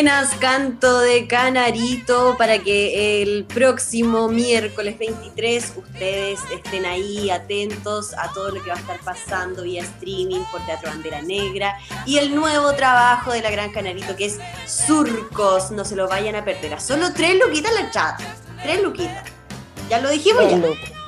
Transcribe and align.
apenas 0.00 0.34
canto 0.36 1.00
de 1.00 1.26
canarito 1.26 2.34
para 2.38 2.58
que 2.60 3.20
el 3.20 3.44
próximo 3.44 4.28
miércoles 4.28 4.98
23 4.98 5.74
ustedes 5.76 6.40
estén 6.54 6.86
ahí 6.86 7.28
atentos 7.28 8.14
a 8.14 8.32
todo 8.32 8.50
lo 8.50 8.62
que 8.62 8.70
va 8.70 8.76
a 8.76 8.78
estar 8.78 8.98
pasando 9.00 9.62
vía 9.64 9.82
streaming 9.82 10.40
por 10.50 10.64
Teatro 10.64 10.88
Bandera 10.88 11.20
Negra 11.20 11.76
y 12.06 12.16
el 12.16 12.34
nuevo 12.34 12.72
trabajo 12.72 13.32
de 13.32 13.42
la 13.42 13.50
Gran 13.50 13.72
Canarito 13.72 14.16
que 14.16 14.24
es 14.24 14.40
Surcos. 14.66 15.70
No 15.70 15.84
se 15.84 15.96
lo 15.96 16.08
vayan 16.08 16.34
a 16.34 16.46
perder. 16.46 16.72
A 16.72 16.80
solo 16.80 17.12
tres 17.12 17.38
luquitas 17.38 17.74
la 17.74 17.90
chat. 17.90 18.22
Tres 18.62 18.82
luquitas. 18.82 19.24
Ya 19.90 20.00
lo 20.00 20.08
dijimos 20.08 20.44
ya. 20.50 20.58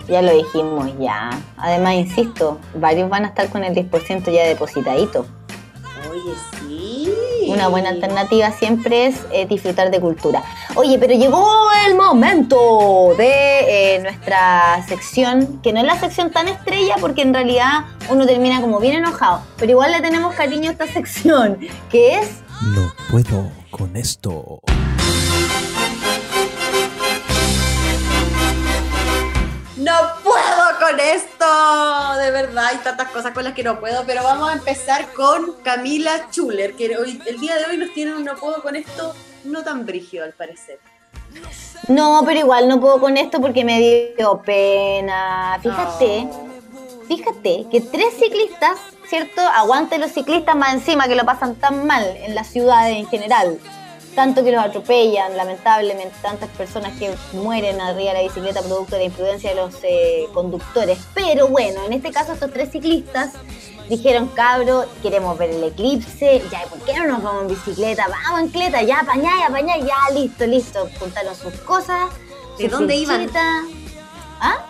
Ya 0.07 0.21
lo 0.21 0.35
dijimos 0.35 0.91
ya. 1.01 1.31
Además, 1.57 1.95
insisto, 1.95 2.61
varios 2.75 3.09
van 3.09 3.25
a 3.25 3.29
estar 3.29 3.49
con 3.49 3.65
el 3.65 3.75
10% 3.75 4.31
ya 4.31 4.45
depositadito. 4.45 5.25
Oye, 6.11 6.35
sí. 6.59 6.72
Una 7.49 7.69
buena 7.69 7.89
alternativa 7.91 8.51
siempre 8.53 9.07
es 9.07 9.17
eh, 9.33 9.47
disfrutar 9.47 9.91
de 9.91 10.01
cultura. 10.01 10.43
Oye, 10.75 10.99
pero 10.99 11.15
llegó 11.15 11.49
el 11.87 11.95
momento 11.95 13.15
de 13.17 13.97
eh, 13.97 13.99
nuestra 14.01 14.85
sección, 14.87 15.61
que 15.63 15.73
no 15.73 15.81
es 15.81 15.87
la 15.87 15.99
sección 15.99 16.31
tan 16.31 16.49
estrella 16.49 16.97
porque 17.01 17.23
en 17.23 17.35
realidad 17.35 17.85
uno 18.11 18.27
termina 18.27 18.61
como 18.61 18.81
bien 18.81 18.97
enojado, 18.97 19.43
pero 19.57 19.73
igual 19.73 19.93
le 19.93 20.01
tenemos 20.01 20.35
cariño 20.35 20.71
a 20.71 20.73
esta 20.73 20.87
sección, 20.93 21.59
que 21.91 22.17
es... 22.17 22.29
No 22.75 22.93
puedo 23.11 23.51
con 23.71 23.97
esto. 23.97 24.61
No 29.77 29.93
puedo 30.23 30.42
con 30.83 30.99
esto, 30.99 32.19
de 32.19 32.31
verdad, 32.33 32.67
hay 32.67 32.79
tantas 32.79 33.09
cosas 33.11 33.33
con 33.33 33.45
las 33.45 33.55
que 33.55 33.63
no 33.63 33.79
puedo, 33.79 34.05
pero 34.05 34.25
vamos 34.25 34.51
a 34.51 34.55
empezar 34.55 35.13
con 35.13 35.53
Camila 35.63 36.27
Schuller, 36.31 36.75
que 36.75 36.97
hoy, 36.97 37.23
el 37.25 37.39
día 37.39 37.57
de 37.57 37.67
hoy 37.67 37.77
nos 37.77 37.93
tiene 37.93 38.17
un 38.17 38.25
no 38.25 38.35
puedo 38.35 38.61
con 38.63 38.75
esto 38.75 39.15
no 39.45 39.63
tan 39.63 39.87
brígido 39.87 40.25
al 40.25 40.33
parecer. 40.33 40.81
No, 41.87 42.23
pero 42.27 42.41
igual 42.41 42.69
no 42.69 42.81
puedo 42.81 43.01
con 43.01 43.17
esto 43.17 43.41
porque 43.41 43.65
me 43.65 43.79
dio 44.19 44.43
pena. 44.45 45.57
Fíjate, 45.63 46.29
fíjate 47.07 47.67
que 47.71 47.81
tres 47.81 48.15
ciclistas, 48.19 48.79
¿cierto? 49.07 49.41
Aguante 49.41 49.99
los 49.99 50.11
ciclistas 50.11 50.57
más 50.57 50.75
encima 50.75 51.07
que 51.07 51.15
lo 51.15 51.25
pasan 51.25 51.55
tan 51.55 51.87
mal 51.87 52.05
en 52.17 52.35
las 52.35 52.49
ciudades 52.49 52.97
en 52.97 53.07
general 53.07 53.59
tanto 54.15 54.45
que 54.45 54.53
los 54.53 54.63
atropellan, 54.63 55.37
lamentablemente, 55.37 56.15
tantas 56.23 56.49
personas 56.51 56.99
que 56.99 57.15
mueren 57.33 57.81
arriba 57.81 58.13
de 58.13 58.19
la 58.19 58.23
bicicleta 58.23 58.61
producto 58.61 58.93
de 58.93 58.99
la 58.99 59.05
imprudencia 59.07 59.51
de 59.51 59.57
los 59.57 59.75
eh, 59.83 60.27
conductores. 60.33 60.99
Pero 61.15 61.49
bueno, 61.49 61.85
en 61.87 61.93
este 61.95 62.11
caso 62.11 62.33
estos 62.33 62.53
tres 62.53 62.71
ciclistas 62.71 63.33
dijeron, 63.89 64.29
cabro, 64.29 64.87
queremos 65.03 65.37
ver 65.39 65.51
el 65.51 65.65
eclipse, 65.65 66.43
ya, 66.51 66.63
¿por 66.69 66.79
qué 66.81 66.95
no 66.95 67.07
nos 67.07 67.23
vamos 67.23 67.43
en 67.43 67.49
bicicleta? 67.49 68.07
Vamos 68.09 68.41
en 68.41 68.49
cleta, 68.49 68.83
ya, 68.83 69.01
apañá, 69.01 69.47
apañá, 69.47 69.79
ya, 69.79 70.15
listo, 70.15 70.47
listo. 70.47 70.89
Juntaron 70.99 71.35
sus 71.35 71.55
cosas. 71.61 72.11
¿De 72.59 72.69
dónde 72.69 72.95
iban? 72.97 73.31
¿Ah? 74.41 74.67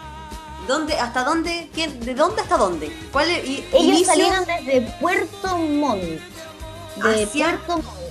¿Dónde, 0.69 0.95
¿Hasta 0.95 1.25
dónde? 1.25 1.69
¿De 1.75 2.15
dónde 2.15 2.43
hasta 2.43 2.57
dónde? 2.57 2.97
¿Cuál 3.11 3.29
Ellos 3.29 4.07
salieron 4.07 4.45
desde 4.45 4.83
Puerto 5.01 5.59
Montt. 5.59 6.21
De 6.97 7.27
Puerto 7.27 7.79
Montt 7.79 8.02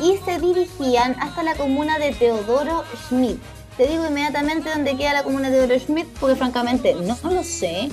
y 0.00 0.18
se 0.24 0.38
dirigían 0.38 1.16
hasta 1.20 1.42
la 1.42 1.54
comuna 1.54 1.98
de 1.98 2.12
Teodoro 2.12 2.84
Schmidt. 3.06 3.38
Te 3.76 3.86
digo 3.86 4.06
inmediatamente 4.06 4.70
dónde 4.70 4.96
queda 4.96 5.12
la 5.12 5.22
comuna 5.22 5.50
de 5.50 5.58
Teodoro 5.58 5.78
Schmidt 5.78 6.06
porque 6.18 6.36
francamente 6.36 6.94
no 6.94 7.16
lo 7.30 7.44
sé. 7.44 7.90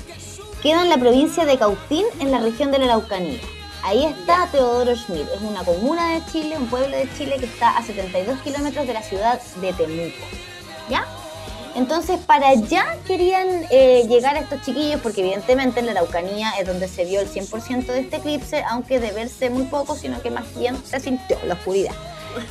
Queda 0.61 0.81
en 0.81 0.89
la 0.89 0.98
provincia 0.98 1.45
de 1.45 1.58
Cautín, 1.58 2.06
en 2.20 2.31
la 2.31 2.39
región 2.39 2.72
de 2.72 2.80
la 2.80 2.86
Araucanía. 2.86 3.39
Ahí 3.83 4.06
está 4.06 4.48
Teodoro 4.52 4.95
Schmidt, 4.95 5.28
es 5.36 5.42
una 5.42 5.64
comuna 5.64 6.14
de 6.14 6.26
Chile, 6.32 6.58
un 6.58 6.67
pueblo 6.67 6.95
de 6.95 7.08
Chile 7.17 7.38
que 7.39 7.45
está 7.45 7.77
a 7.77 7.83
72 7.83 8.39
kilómetros 8.39 8.87
de 8.87 8.93
la 8.93 9.04
ciudad 9.04 9.39
de 9.61 9.73
Temuco. 9.73 10.26
¿Ya? 10.89 11.05
Entonces, 11.75 12.19
para 12.21 12.49
allá 12.49 12.97
querían 13.05 13.47
eh, 13.69 14.05
llegar 14.08 14.37
a 14.37 14.39
estos 14.39 14.61
chiquillos, 14.61 15.02
porque 15.02 15.21
evidentemente 15.21 15.81
en 15.81 15.87
la 15.87 15.91
Araucanía 15.91 16.52
es 16.59 16.65
donde 16.65 16.87
se 16.87 17.03
vio 17.03 17.19
el 17.19 17.30
100% 17.30 17.86
de 17.87 17.99
este 17.99 18.17
eclipse, 18.17 18.63
aunque 18.69 18.99
de 18.99 19.11
verse 19.11 19.49
muy 19.49 19.63
poco, 19.63 19.95
sino 19.95 20.21
que 20.21 20.31
más 20.31 20.45
bien 20.58 20.77
se 20.86 20.99
sintió 21.02 21.37
la 21.45 21.55
oscuridad. 21.55 21.93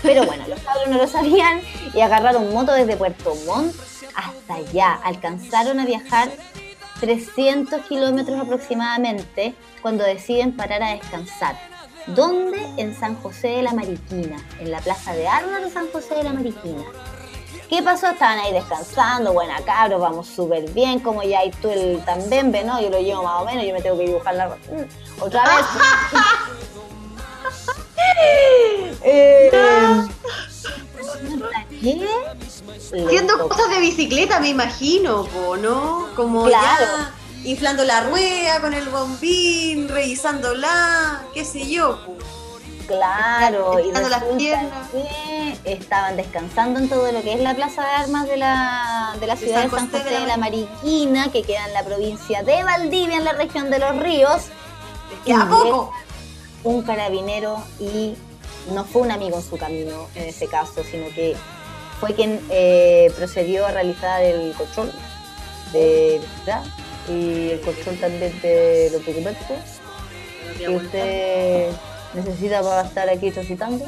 Pero 0.02 0.24
bueno, 0.24 0.44
los 0.46 0.60
cabros 0.60 0.88
no 0.88 0.98
lo 0.98 1.06
sabían 1.06 1.60
y 1.94 2.00
agarraron 2.00 2.52
moto 2.52 2.72
desde 2.72 2.96
Puerto 2.96 3.34
Montt 3.46 3.74
hasta 4.14 4.54
allá. 4.54 4.94
Alcanzaron 5.02 5.80
a 5.80 5.86
viajar 5.86 6.30
300 7.00 7.82
kilómetros 7.86 8.38
aproximadamente 8.38 9.54
cuando 9.82 10.04
deciden 10.04 10.56
parar 10.56 10.82
a 10.82 10.92
descansar. 10.92 11.58
¿Dónde? 12.08 12.58
En 12.76 12.94
San 12.94 13.16
José 13.16 13.48
de 13.48 13.62
la 13.62 13.72
Mariquina, 13.72 14.36
en 14.60 14.70
la 14.70 14.80
Plaza 14.80 15.14
de 15.14 15.26
Armas 15.26 15.62
de 15.62 15.70
San 15.70 15.90
José 15.90 16.14
de 16.16 16.24
la 16.24 16.34
Mariquina. 16.34 16.84
¿Qué 17.74 17.82
pasó? 17.82 18.06
Estaban 18.10 18.38
ahí 18.38 18.52
descansando, 18.52 19.32
buena 19.32 19.60
cabros, 19.62 20.00
vamos 20.00 20.28
súper 20.28 20.70
bien, 20.70 21.00
como 21.00 21.24
ya 21.24 21.44
y 21.44 21.50
tú 21.50 21.68
el 21.70 22.00
también, 22.04 22.52
¿no? 22.64 22.80
Yo 22.80 22.88
lo 22.88 23.00
llevo 23.00 23.24
más 23.24 23.42
o 23.42 23.44
menos, 23.44 23.66
yo 23.66 23.72
me 23.72 23.82
tengo 23.82 23.98
que 23.98 24.06
dibujar 24.06 24.36
la... 24.36 24.46
Mm, 24.46 25.20
otra 25.20 25.42
vez. 25.42 25.66
eh, 29.02 29.50
Haciendo 33.06 33.48
cosas 33.48 33.68
de 33.70 33.80
bicicleta, 33.80 34.38
me 34.38 34.50
imagino, 34.50 35.26
¿no? 35.60 36.06
Como 36.14 36.48
ya 36.48 36.78
inflando 37.42 37.82
la 37.82 38.02
rueda 38.02 38.60
con 38.60 38.72
el 38.72 38.88
bombín, 38.88 39.88
revisándola, 39.88 41.24
qué 41.34 41.44
sé 41.44 41.68
yo. 41.68 41.98
Claro, 42.86 43.78
y 43.80 43.92
las 43.92 44.22
estaban 45.64 46.16
descansando 46.16 46.80
en 46.80 46.88
todo 46.88 47.10
lo 47.12 47.22
que 47.22 47.34
es 47.34 47.40
la 47.40 47.54
plaza 47.54 47.82
de 47.82 47.88
armas 47.88 48.28
de 48.28 48.36
la, 48.36 49.16
de 49.18 49.26
la 49.26 49.36
ciudad 49.36 49.64
de 49.64 49.70
San 49.70 49.90
José, 49.90 50.04
de, 50.04 50.26
la 50.26 50.36
Mariquina, 50.36 51.30
que 51.32 51.42
queda 51.42 51.66
en 51.66 51.72
la 51.72 51.82
provincia 51.82 52.42
de 52.42 52.62
Valdivia, 52.62 53.16
en 53.16 53.24
la 53.24 53.32
región 53.32 53.70
de 53.70 53.78
los 53.78 53.96
ríos. 53.96 54.42
y 55.24 55.32
a 55.32 55.46
poco? 55.48 55.92
Un 56.62 56.82
carabinero 56.82 57.62
y 57.78 58.14
no 58.72 58.84
fue 58.84 59.02
un 59.02 59.10
amigo 59.10 59.36
en 59.36 59.42
su 59.42 59.56
camino 59.56 60.08
en 60.14 60.24
ese 60.24 60.46
caso, 60.46 60.82
sino 60.84 61.06
que 61.14 61.36
fue 62.00 62.14
quien 62.14 62.40
eh, 62.50 63.12
procedió 63.16 63.66
a 63.66 63.70
realizar 63.70 64.22
el 64.22 64.52
control 64.54 64.92
de 65.72 66.20
verdad 66.38 66.64
y 67.08 67.50
el 67.50 67.60
control 67.60 67.98
también 67.98 68.40
de 68.40 68.90
los 68.92 69.04
documentos. 69.04 69.58
que 70.58 70.68
usted 70.68 71.70
necesita 72.14 72.62
para 72.62 72.82
estar 72.82 73.08
aquí 73.08 73.30
transitando. 73.30 73.84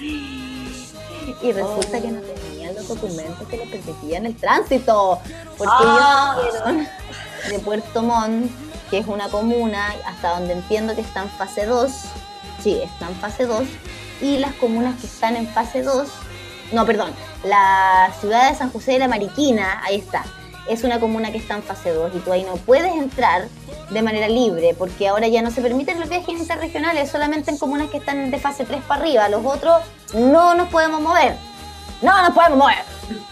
Y 0.00 1.52
resulta 1.52 2.00
que 2.00 2.08
no 2.08 2.20
tenían 2.20 2.74
los 2.74 2.88
documentos 2.88 3.48
que 3.48 3.56
le 3.56 3.66
permitían 3.66 4.26
el 4.26 4.36
tránsito, 4.36 5.18
porque 5.56 5.72
ah. 5.76 6.36
ellos 6.40 6.58
salieron 6.58 6.88
de 7.48 7.58
Puerto 7.60 8.02
Montt, 8.02 8.50
que 8.90 8.98
es 8.98 9.06
una 9.06 9.28
comuna, 9.28 9.94
hasta 10.06 10.38
donde 10.38 10.52
entiendo 10.54 10.94
que 10.94 11.00
está 11.00 11.22
en 11.22 11.30
fase 11.30 11.66
2, 11.66 11.90
sí, 12.62 12.80
está 12.82 13.08
en 13.08 13.14
fase 13.16 13.46
2, 13.46 13.62
y 14.20 14.38
las 14.38 14.54
comunas 14.54 15.00
que 15.00 15.06
están 15.06 15.36
en 15.36 15.46
fase 15.48 15.82
2, 15.82 16.08
no, 16.72 16.86
perdón, 16.86 17.10
la 17.44 18.12
ciudad 18.20 18.50
de 18.50 18.56
San 18.56 18.70
José 18.70 18.92
de 18.92 18.98
la 19.00 19.08
Mariquina, 19.08 19.82
ahí 19.84 19.96
está, 19.96 20.24
es 20.68 20.84
una 20.84 21.00
comuna 21.00 21.30
que 21.30 21.38
está 21.38 21.54
en 21.54 21.62
fase 21.62 21.90
2 21.90 22.12
y 22.14 22.18
tú 22.18 22.32
ahí 22.32 22.44
no 22.44 22.56
puedes 22.56 22.92
entrar 22.94 23.48
de 23.90 24.02
manera 24.02 24.28
libre, 24.28 24.74
porque 24.76 25.08
ahora 25.08 25.28
ya 25.28 25.42
no 25.42 25.50
se 25.50 25.60
permiten 25.60 26.00
los 26.00 26.08
viajes 26.08 26.38
interregionales, 26.38 27.10
solamente 27.10 27.50
en 27.50 27.58
comunas 27.58 27.90
que 27.90 27.98
están 27.98 28.30
de 28.30 28.38
fase 28.38 28.64
3 28.64 28.82
para 28.84 29.02
arriba. 29.02 29.28
Los 29.28 29.44
otros 29.44 29.82
no 30.14 30.54
nos 30.54 30.68
podemos 30.68 31.00
mover. 31.00 31.36
No 32.02 32.22
nos 32.22 32.34
podemos 32.34 32.58
mover. 32.58 32.84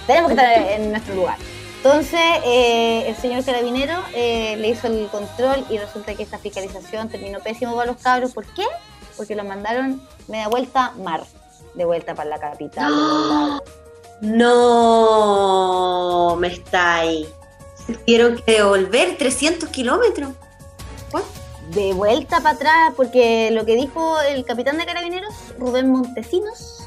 Tenemos 0.07 0.33
que 0.33 0.35
estar 0.35 0.81
en 0.81 0.91
nuestro 0.91 1.15
lugar. 1.15 1.37
Entonces, 1.85 2.21
eh, 2.45 3.09
el 3.09 3.17
señor 3.17 3.45
carabinero 3.45 3.95
eh, 4.15 4.57
le 4.57 4.69
hizo 4.69 4.87
el 4.87 5.09
control 5.09 5.65
y 5.69 5.79
resulta 5.79 6.15
que 6.15 6.23
esta 6.23 6.39
fiscalización 6.39 7.09
terminó 7.09 7.41
pésimo 7.41 7.75
para 7.75 7.91
los 7.91 8.01
cabros. 8.01 8.33
¿Por 8.33 8.47
qué? 8.55 8.65
Porque 9.17 9.35
lo 9.35 9.43
mandaron 9.43 10.01
media 10.29 10.47
vuelta 10.49 10.93
mar, 11.03 11.25
de 11.75 11.85
vuelta 11.85 12.15
para 12.15 12.31
la 12.31 12.39
capital. 12.39 12.93
No, 14.23 15.67
me 16.39 16.47
está 16.47 16.97
ahí. 16.99 17.29
Tuvieron 17.87 18.37
que 18.37 18.53
devolver 18.53 19.19
300 19.19 19.69
kilómetros. 19.71 20.33
De 21.75 21.93
vuelta 21.93 22.41
para 22.41 22.55
atrás, 22.55 22.93
porque 22.97 23.51
lo 23.51 23.65
que 23.65 23.75
dijo 23.75 24.21
el 24.21 24.45
capitán 24.45 24.79
de 24.79 24.85
carabineros, 24.85 25.35
Rubén 25.59 25.91
Montesinos, 25.91 26.87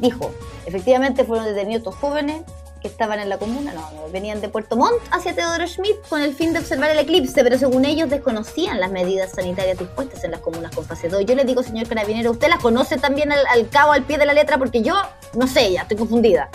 dijo, 0.00 0.32
efectivamente 0.64 1.24
fueron 1.24 1.44
detenidos 1.44 1.84
dos 1.84 1.94
jóvenes 1.96 2.42
que 2.84 2.88
estaban 2.88 3.18
en 3.18 3.30
la 3.30 3.38
comuna, 3.38 3.72
no, 3.72 3.88
venían 4.12 4.42
de 4.42 4.50
Puerto 4.50 4.76
Montt 4.76 5.00
hacia 5.10 5.34
Teodoro 5.34 5.66
Schmidt 5.66 5.96
con 6.06 6.20
el 6.20 6.34
fin 6.34 6.52
de 6.52 6.58
observar 6.58 6.90
el 6.90 6.98
eclipse, 6.98 7.42
pero 7.42 7.56
según 7.56 7.86
ellos 7.86 8.10
desconocían 8.10 8.78
las 8.78 8.90
medidas 8.90 9.30
sanitarias 9.30 9.78
dispuestas 9.78 10.22
en 10.22 10.32
las 10.32 10.40
comunas 10.40 10.74
con 10.74 10.84
fase 10.84 11.08
2. 11.08 11.24
Yo 11.24 11.34
les 11.34 11.46
digo, 11.46 11.62
señor 11.62 11.88
carabinero, 11.88 12.32
¿usted 12.32 12.48
las 12.48 12.58
conoce 12.58 12.98
también 12.98 13.32
al, 13.32 13.46
al 13.46 13.70
cabo, 13.70 13.92
al 13.92 14.04
pie 14.04 14.18
de 14.18 14.26
la 14.26 14.34
letra? 14.34 14.58
Porque 14.58 14.82
yo 14.82 14.96
no 15.32 15.46
sé, 15.46 15.72
ya 15.72 15.80
estoy 15.80 15.96
confundida. 15.96 16.50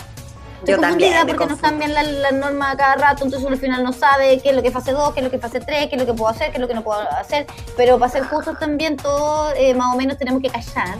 Estoy 0.60 0.76
confundida 0.76 1.26
porque 1.26 1.48
nos 1.48 1.60
cambian 1.60 1.96
las 1.96 2.08
la 2.08 2.30
normas 2.30 2.76
cada 2.76 2.94
rato, 2.94 3.24
entonces 3.24 3.40
uno 3.40 3.56
al 3.56 3.60
final 3.60 3.84
no 3.84 3.92
sabe 3.92 4.40
qué 4.40 4.52
es 4.52 4.56
lo 4.56 4.62
que 4.62 4.70
fase 4.70 4.92
2, 4.92 5.16
qué 5.16 5.22
es 5.22 5.24
lo 5.24 5.32
que 5.32 5.40
fase 5.40 5.60
3, 5.60 5.90
qué 5.90 5.96
es 5.96 6.00
lo 6.00 6.06
que 6.06 6.14
puedo 6.14 6.30
hacer, 6.30 6.52
qué 6.52 6.58
es 6.58 6.62
lo 6.62 6.68
que 6.68 6.76
no 6.76 6.84
puedo 6.84 7.00
hacer. 7.00 7.48
Pero 7.76 7.98
para 7.98 8.12
ser 8.12 8.26
justos 8.26 8.60
también, 8.60 8.98
todos 8.98 9.52
eh, 9.58 9.74
más 9.74 9.96
o 9.96 9.98
menos 9.98 10.20
tenemos 10.20 10.44
que 10.44 10.50
callar 10.52 10.96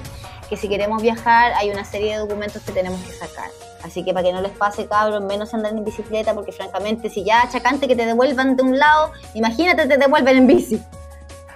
que 0.50 0.58
si 0.58 0.68
queremos 0.68 1.04
viajar 1.04 1.54
hay 1.54 1.70
una 1.70 1.86
serie 1.86 2.14
de 2.14 2.18
documentos 2.18 2.64
que 2.64 2.72
tenemos 2.72 3.00
que 3.02 3.14
sacar. 3.14 3.52
Así 3.84 4.04
que 4.04 4.14
para 4.14 4.26
que 4.26 4.34
no 4.34 4.42
les 4.42 4.52
pase, 4.52 4.88
cabros, 4.88 5.24
menos 5.24 5.54
andar 5.54 5.72
en 5.72 5.84
bicicleta, 5.84 6.34
porque 6.34 6.52
francamente, 6.52 7.10
si 7.10 7.24
ya 7.24 7.42
achacante 7.42 7.88
que 7.88 7.96
te 7.96 8.06
devuelvan 8.06 8.56
de 8.56 8.64
un 8.64 8.78
lado, 8.78 9.12
imagínate 9.34 9.88
te 9.88 9.98
devuelven 9.98 10.38
en 10.38 10.48
bici. 10.48 10.84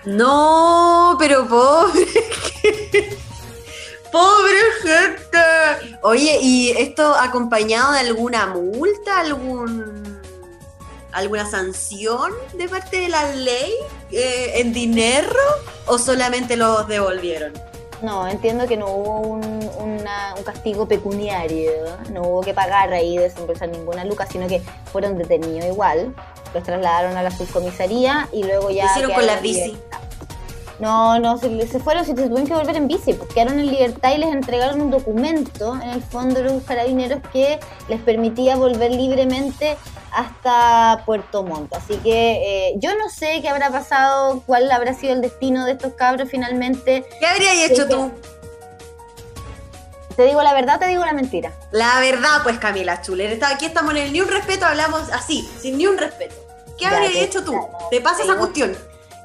No, 0.05 1.15
pero 1.19 1.47
pobre. 1.47 2.05
pobre 4.11 4.57
gente. 4.81 5.97
Oye, 6.01 6.39
¿y 6.41 6.71
esto 6.71 7.15
acompañado 7.15 7.93
de 7.93 7.99
alguna 7.99 8.47
multa, 8.47 9.19
algún 9.19 10.21
alguna 11.11 11.45
sanción 11.45 12.31
de 12.53 12.67
parte 12.67 13.01
de 13.01 13.07
la 13.07 13.33
ley 13.35 13.71
eh, 14.11 14.53
en 14.55 14.73
dinero 14.73 15.29
o 15.85 15.97
solamente 15.97 16.55
los 16.55 16.87
devolvieron? 16.87 17.53
No, 18.03 18.27
entiendo 18.27 18.67
que 18.67 18.75
no 18.75 18.87
hubo 18.87 19.19
un, 19.21 19.41
un 19.79 20.43
castigo 20.43 20.85
pecuniario, 20.85 21.71
no 22.11 22.23
hubo 22.23 22.41
que 22.41 22.53
pagar 22.53 22.91
ahí, 22.91 23.17
desembolsar 23.17 23.69
ninguna 23.69 24.03
luca, 24.03 24.25
sino 24.25 24.45
que 24.47 24.61
fueron 24.91 25.17
detenidos 25.17 25.65
igual, 25.65 26.13
los 26.53 26.63
trasladaron 26.63 27.15
a 27.15 27.23
la 27.23 27.31
subcomisaría 27.31 28.27
y 28.33 28.43
luego 28.43 28.69
ya... 28.69 28.85
hicieron 28.87 29.13
con 29.13 29.25
la 29.25 29.37
bici? 29.37 29.77
No, 30.79 31.17
no, 31.19 31.37
se, 31.37 31.65
se 31.65 31.79
fueron, 31.79 32.03
se 32.03 32.13
tuvieron 32.13 32.45
que 32.45 32.53
volver 32.53 32.75
en 32.75 32.89
bici, 32.89 33.13
porque 33.13 33.35
quedaron 33.35 33.59
en 33.59 33.67
libertad 33.67 34.13
y 34.13 34.17
les 34.17 34.33
entregaron 34.33 34.81
un 34.81 34.91
documento 34.91 35.75
en 35.75 35.89
el 35.91 36.01
fondo 36.01 36.41
de 36.41 36.49
los 36.49 36.63
carabineros 36.63 37.21
que 37.31 37.57
les 37.87 38.01
permitía 38.01 38.57
volver 38.57 38.91
libremente 38.91 39.77
hasta 40.13 41.03
Puerto 41.05 41.43
Montt. 41.43 41.73
Así 41.73 41.97
que 41.97 42.69
eh, 42.69 42.73
yo 42.77 42.95
no 42.97 43.09
sé 43.09 43.41
qué 43.41 43.49
habrá 43.49 43.69
pasado, 43.69 44.43
cuál 44.45 44.71
habrá 44.71 44.93
sido 44.93 45.13
el 45.13 45.21
destino 45.21 45.65
de 45.65 45.73
estos 45.73 45.93
cabros 45.93 46.29
finalmente. 46.29 47.05
¿Qué 47.19 47.25
habrías 47.25 47.71
hecho 47.71 47.87
tú? 47.87 48.11
¿Te 50.15 50.25
digo 50.25 50.43
la 50.43 50.53
verdad 50.53 50.79
te 50.79 50.87
digo 50.87 51.03
la 51.03 51.13
mentira? 51.13 51.51
La 51.71 51.99
verdad, 51.99 52.41
pues 52.43 52.59
Camila 52.59 53.01
Chuler. 53.01 53.43
Aquí 53.43 53.65
estamos 53.65 53.91
en 53.95 53.97
el 53.97 54.13
ni 54.13 54.21
un 54.21 54.29
respeto, 54.29 54.65
hablamos 54.65 55.09
así, 55.11 55.49
sin 55.59 55.77
ni 55.77 55.87
un 55.87 55.97
respeto. 55.97 56.35
¿Qué 56.77 56.85
habrías 56.85 57.15
hecho 57.15 57.43
tú? 57.43 57.55
¿Te 57.89 58.01
pasa 58.01 58.23
esa 58.23 58.35
cuestión? 58.35 58.75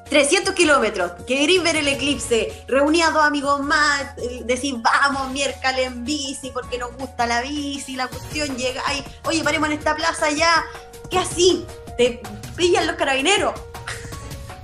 300 0.09 0.55
kilómetros, 0.55 1.11
que 1.27 1.37
queréis 1.37 1.61
ver 1.61 1.75
el 1.75 1.87
eclipse, 1.87 2.63
reuní 2.67 3.01
a 3.01 3.11
dos 3.11 3.23
amigos 3.23 3.61
más, 3.61 4.17
eh, 4.17 4.41
decís, 4.43 4.73
vamos, 4.81 5.31
miércoles 5.31 5.85
en 5.85 6.03
bici, 6.03 6.49
porque 6.51 6.79
nos 6.79 6.95
gusta 6.97 7.27
la 7.27 7.41
bici, 7.41 7.95
la 7.95 8.07
cuestión, 8.07 8.57
llega 8.57 8.81
ahí, 8.87 9.03
oye, 9.25 9.43
paremos 9.43 9.69
en 9.69 9.77
esta 9.77 9.95
plaza 9.95 10.31
ya, 10.31 10.65
¿qué 11.11 11.19
así? 11.19 11.65
¿Te 11.95 12.21
pillan 12.55 12.87
los 12.87 12.95
carabineros? 12.95 13.53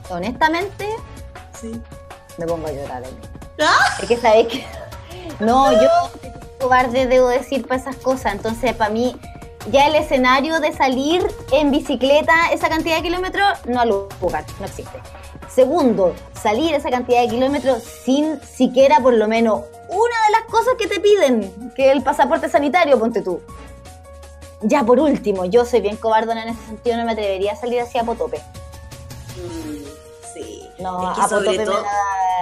Honestamente, 0.09 0.87
sí. 1.59 1.79
me 2.37 2.45
pongo 2.47 2.67
a 2.67 2.71
llorar. 2.71 3.03
¿Ah? 3.61 3.97
Es 4.01 4.07
que 4.07 4.17
sabéis 4.17 4.47
que... 4.47 4.65
No, 5.39 5.69
yo 5.73 5.89
cobarde 6.61 7.07
debo 7.07 7.27
decir 7.27 7.67
para 7.67 7.81
esas 7.81 7.97
cosas, 7.97 8.33
entonces 8.33 8.73
para 8.73 8.89
mí 8.89 9.19
ya 9.69 9.87
el 9.87 9.95
escenario 9.95 10.59
de 10.59 10.71
salir 10.71 11.25
en 11.51 11.71
bicicleta 11.71 12.33
esa 12.53 12.69
cantidad 12.69 12.97
de 12.97 13.03
kilómetros 13.03 13.45
no 13.65 13.81
hay 13.81 13.89
lugar, 13.89 14.45
no 14.59 14.65
existe. 14.65 14.97
Segundo, 15.49 16.13
salir 16.41 16.73
esa 16.73 16.89
cantidad 16.89 17.21
de 17.21 17.29
kilómetros 17.29 17.83
sin 17.83 18.41
siquiera 18.41 18.99
por 18.99 19.13
lo 19.13 19.27
menos 19.27 19.63
una 19.87 20.25
de 20.25 20.31
las 20.31 20.43
cosas 20.49 20.75
que 20.77 20.87
te 20.87 20.99
piden, 20.99 21.71
que 21.75 21.91
el 21.91 22.03
pasaporte 22.03 22.49
sanitario, 22.49 22.99
ponte 22.99 23.21
tú. 23.21 23.39
Ya 24.61 24.83
por 24.83 24.99
último, 24.99 25.45
yo 25.45 25.65
soy 25.65 25.81
bien 25.81 25.97
cobardona 25.97 26.43
en 26.43 26.49
ese 26.49 26.65
sentido, 26.65 26.97
no 26.97 27.05
me 27.05 27.11
atrevería 27.11 27.53
a 27.53 27.55
salir 27.55 27.81
hacia 27.81 28.03
Potope. 28.03 28.37
Mm, 29.37 30.04
No, 30.77 31.09
a 31.09 31.15
Potope 31.15 31.57
me, 31.57 31.65
da, 31.65 31.83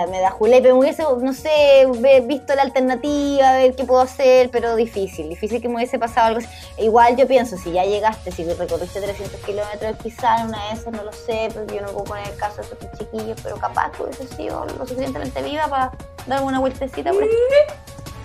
me 0.09 0.19
da 0.19 0.31
julepe, 0.31 0.69
me 0.69 0.79
hubiese, 0.79 1.03
no 1.03 1.33
sé, 1.33 1.85
visto 2.23 2.55
la 2.55 2.63
alternativa, 2.63 3.49
a 3.49 3.53
ver 3.53 3.75
qué 3.75 3.83
puedo 3.85 4.01
hacer, 4.01 4.49
pero 4.49 4.75
difícil, 4.75 5.29
difícil 5.29 5.61
que 5.61 5.69
me 5.69 5.75
hubiese 5.75 5.99
pasado 5.99 6.27
algo 6.27 6.39
así. 6.39 6.47
Igual 6.79 7.15
yo 7.15 7.27
pienso, 7.27 7.57
si 7.57 7.71
ya 7.71 7.85
llegaste, 7.85 8.31
si 8.31 8.43
recorriste 8.43 9.01
300 9.01 9.39
kilómetros 9.41 9.97
quizás 10.01 10.45
una 10.45 10.67
de 10.67 10.73
esas, 10.73 10.91
no 10.93 11.03
lo 11.03 11.11
sé, 11.11 11.49
porque 11.53 11.75
yo 11.75 11.81
no 11.81 11.89
puedo 11.89 12.05
poner 12.05 12.27
el 12.27 12.35
caso 12.37 12.57
de 12.57 12.63
estos 12.63 12.91
chiquillos, 12.97 13.39
pero 13.43 13.57
capaz 13.57 13.91
que 13.91 14.03
hubiese 14.03 14.27
sido 14.27 14.65
lo 14.65 14.87
suficientemente 14.87 15.41
viva 15.43 15.67
para 15.67 15.91
darme 16.25 16.47
una 16.47 16.59
vueltecita 16.59 17.11
por 17.11 17.23
aquí. 17.23 17.33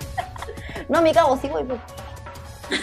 no, 0.89 1.03
me 1.03 1.13
cago, 1.13 1.37
sí 1.39 1.47
voy. 1.49 1.65
Pues. 1.65 1.79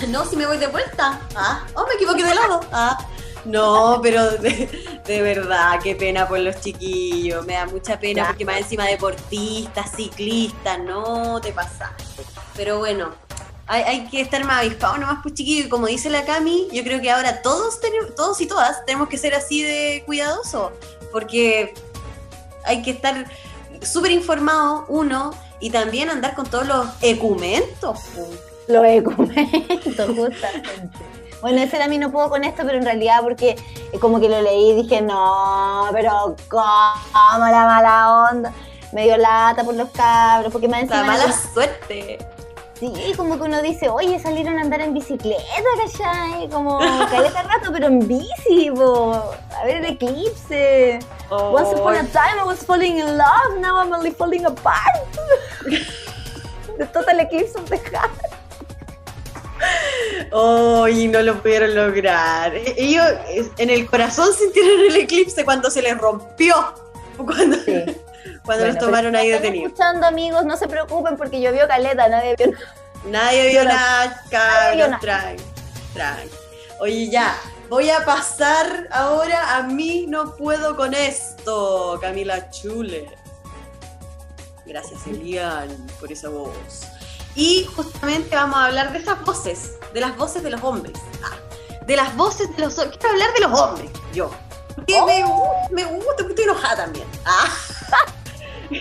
No, 0.09 0.25
si 0.25 0.37
me 0.37 0.47
voy 0.47 0.59
de 0.59 0.69
vuelta. 0.69 1.21
Ah, 1.35 1.65
oh, 1.75 1.87
me 1.89 1.95
equivoqué 1.95 2.23
de 2.23 2.35
lado. 2.35 2.61
Ah. 2.73 2.99
No, 3.47 4.01
pero 4.03 4.31
de, 4.33 5.23
verdad, 5.23 5.79
qué 5.83 5.95
pena 5.95 6.27
por 6.27 6.41
los 6.41 6.61
chiquillos. 6.61 7.47
Me 7.47 7.55
da 7.55 7.67
mucha 7.67 7.99
pena 7.99 8.27
porque 8.27 8.45
más 8.45 8.59
encima 8.59 8.87
deportistas, 8.87 9.93
ciclistas, 9.95 10.79
no 10.81 11.41
te 11.41 11.53
pasaste. 11.53 12.25
Pero 12.57 12.79
bueno, 12.79 13.15
hay, 13.69 14.07
que 14.09 14.21
estar 14.21 14.45
más 14.45 14.61
avispados 14.61 14.99
nomás, 14.99 15.19
pues 15.23 15.35
chiquillos. 15.35 15.67
Y 15.67 15.69
como 15.69 15.87
dice 15.87 16.11
la 16.11 16.25
Cami, 16.25 16.69
yo 16.73 16.83
creo 16.83 17.01
que 17.01 17.11
ahora 17.11 17.41
todos, 17.43 17.81
tenemos, 17.81 18.15
todos 18.17 18.41
y 18.41 18.47
todas 18.47 18.85
tenemos 18.85 19.09
que 19.09 19.19
ser 19.19 19.35
así 19.35 19.63
de 19.63 20.03
cuidadosos. 20.07 20.73
Porque 21.13 21.73
hay 22.65 22.83
que 22.83 22.91
estar 22.91 23.27
súper 23.81 24.11
informados, 24.11 24.85
uno, 24.89 25.31
y 25.61 25.71
también 25.71 26.11
andar 26.11 26.35
con 26.35 26.47
todos 26.47 26.67
los 26.67 26.87
ecumentos. 27.01 28.01
Los 28.67 28.85
ecumentos, 28.85 30.07
justamente. 30.17 31.16
Bueno, 31.47 31.63
ese 31.63 31.77
era 31.77 31.87
mí 31.87 31.97
no 31.97 32.11
puedo 32.11 32.29
con 32.29 32.43
esto, 32.43 32.65
pero 32.67 32.77
en 32.77 32.85
realidad 32.85 33.21
porque 33.23 33.55
como 34.01 34.19
que 34.19 34.29
lo 34.29 34.43
leí 34.43 34.73
y 34.73 34.83
dije, 34.83 35.01
no, 35.01 35.87
pero 35.93 36.35
¿cómo 36.49 36.65
la 37.39 37.65
mala 37.67 38.29
onda? 38.33 38.53
Me 38.91 39.05
dio 39.05 39.17
lata 39.17 39.63
por 39.63 39.77
los 39.77 39.89
cabros, 39.91 40.53
porque 40.53 40.67
me 40.67 40.85
La 40.87 41.05
mala 41.05 41.33
suerte. 41.33 42.19
Sí, 42.81 43.13
como 43.17 43.37
que 43.39 43.45
uno 43.45 43.63
dice, 43.63 43.89
oye, 43.89 44.19
salieron 44.19 44.59
a 44.59 44.63
andar 44.63 44.81
en 44.81 44.93
bicicleta, 44.93 45.45
¿cachai? 45.85 46.49
Como 46.49 46.81
caleta 46.81 47.45
rato, 47.45 47.71
pero 47.73 47.87
en 47.87 48.09
bici, 48.09 48.73
po. 48.75 49.33
A 49.57 49.65
ver 49.65 49.77
el 49.77 49.85
eclipse. 49.85 50.99
Once 51.31 51.73
upon 51.77 51.95
a 51.95 52.03
time 52.09 52.41
I 52.41 52.45
was 52.45 52.65
falling 52.65 52.99
in 52.99 53.17
love, 53.17 53.61
now 53.61 53.79
I'm 53.81 53.93
only 53.93 54.11
falling 54.11 54.45
apart. 54.47 54.99
The 56.77 56.87
total 56.93 57.21
eclipse 57.21 57.55
of 57.55 57.71
the 57.71 57.79
heart. 57.97 58.36
Oh, 60.33 60.89
y 60.89 61.09
no 61.09 61.23
lo 61.23 61.41
pudieron 61.41 61.75
lograr. 61.75 62.55
Ellos 62.55 63.05
en 63.59 63.71
el 63.71 63.87
corazón 63.87 64.33
sintieron 64.33 64.81
el 64.91 64.97
eclipse 64.97 65.45
cuando 65.45 65.71
se 65.71 65.83
les 65.83 65.97
rompió. 65.97 66.55
Cuando, 67.17 67.57
cuando 68.45 68.67
los 68.67 68.79
tomaron 68.79 69.17
ahí 69.17 69.31
detenidos. 69.31 69.73
escuchando, 69.73 70.07
amigos, 70.07 70.45
no 70.45 70.57
se 70.57 70.69
preocupen 70.69 71.17
porque 71.17 71.41
yo 71.41 71.53
vio 71.53 71.67
caleta, 71.67 72.09
nadie 72.09 72.37
vio 72.37 72.53
nada. 72.53 72.75
Nadie 73.07 73.49
vio 73.51 73.65
nada, 73.65 74.23
cabros, 74.31 75.01
trae, 75.01 76.29
Oye, 76.81 77.09
ya, 77.09 77.35
voy 77.69 77.89
a 77.89 78.05
pasar 78.05 78.89
ahora 78.91 79.57
a 79.57 79.63
mí 79.63 80.07
no 80.09 80.37
puedo 80.37 80.77
con 80.77 80.93
esto, 80.93 81.99
Camila 82.01 82.51
Chule. 82.51 83.09
Gracias, 84.67 85.07
Elian, 85.07 85.69
por 86.01 86.11
esa 86.11 86.29
voz. 86.29 86.87
Y 87.37 87.65
justamente 87.77 88.35
vamos 88.35 88.57
a 88.57 88.67
hablar 88.67 88.93
de 88.93 88.99
esas 88.99 89.25
voces, 89.25 89.73
de 89.97 90.03
las 90.03 90.15
voces 90.15 90.43
de 90.43 90.51
los 90.51 90.63
hombres. 90.63 90.93
Ah, 91.25 91.39
de 91.87 91.97
las 91.97 92.15
voces 92.17 92.55
de 92.55 92.63
los 92.63 92.79
hombres. 92.79 92.99
Quiero 92.99 93.15
hablar 93.15 93.33
de 93.33 93.41
los 93.41 93.59
hombres, 93.59 93.91
yo. 94.13 94.31
Porque 94.75 94.93
me, 95.07 95.25
oh. 95.25 95.69
me, 95.71 95.85
gusta, 95.87 96.23
estoy 96.29 96.45
enojada 96.45 96.77
también. 96.85 97.07
Ah. 97.25 97.49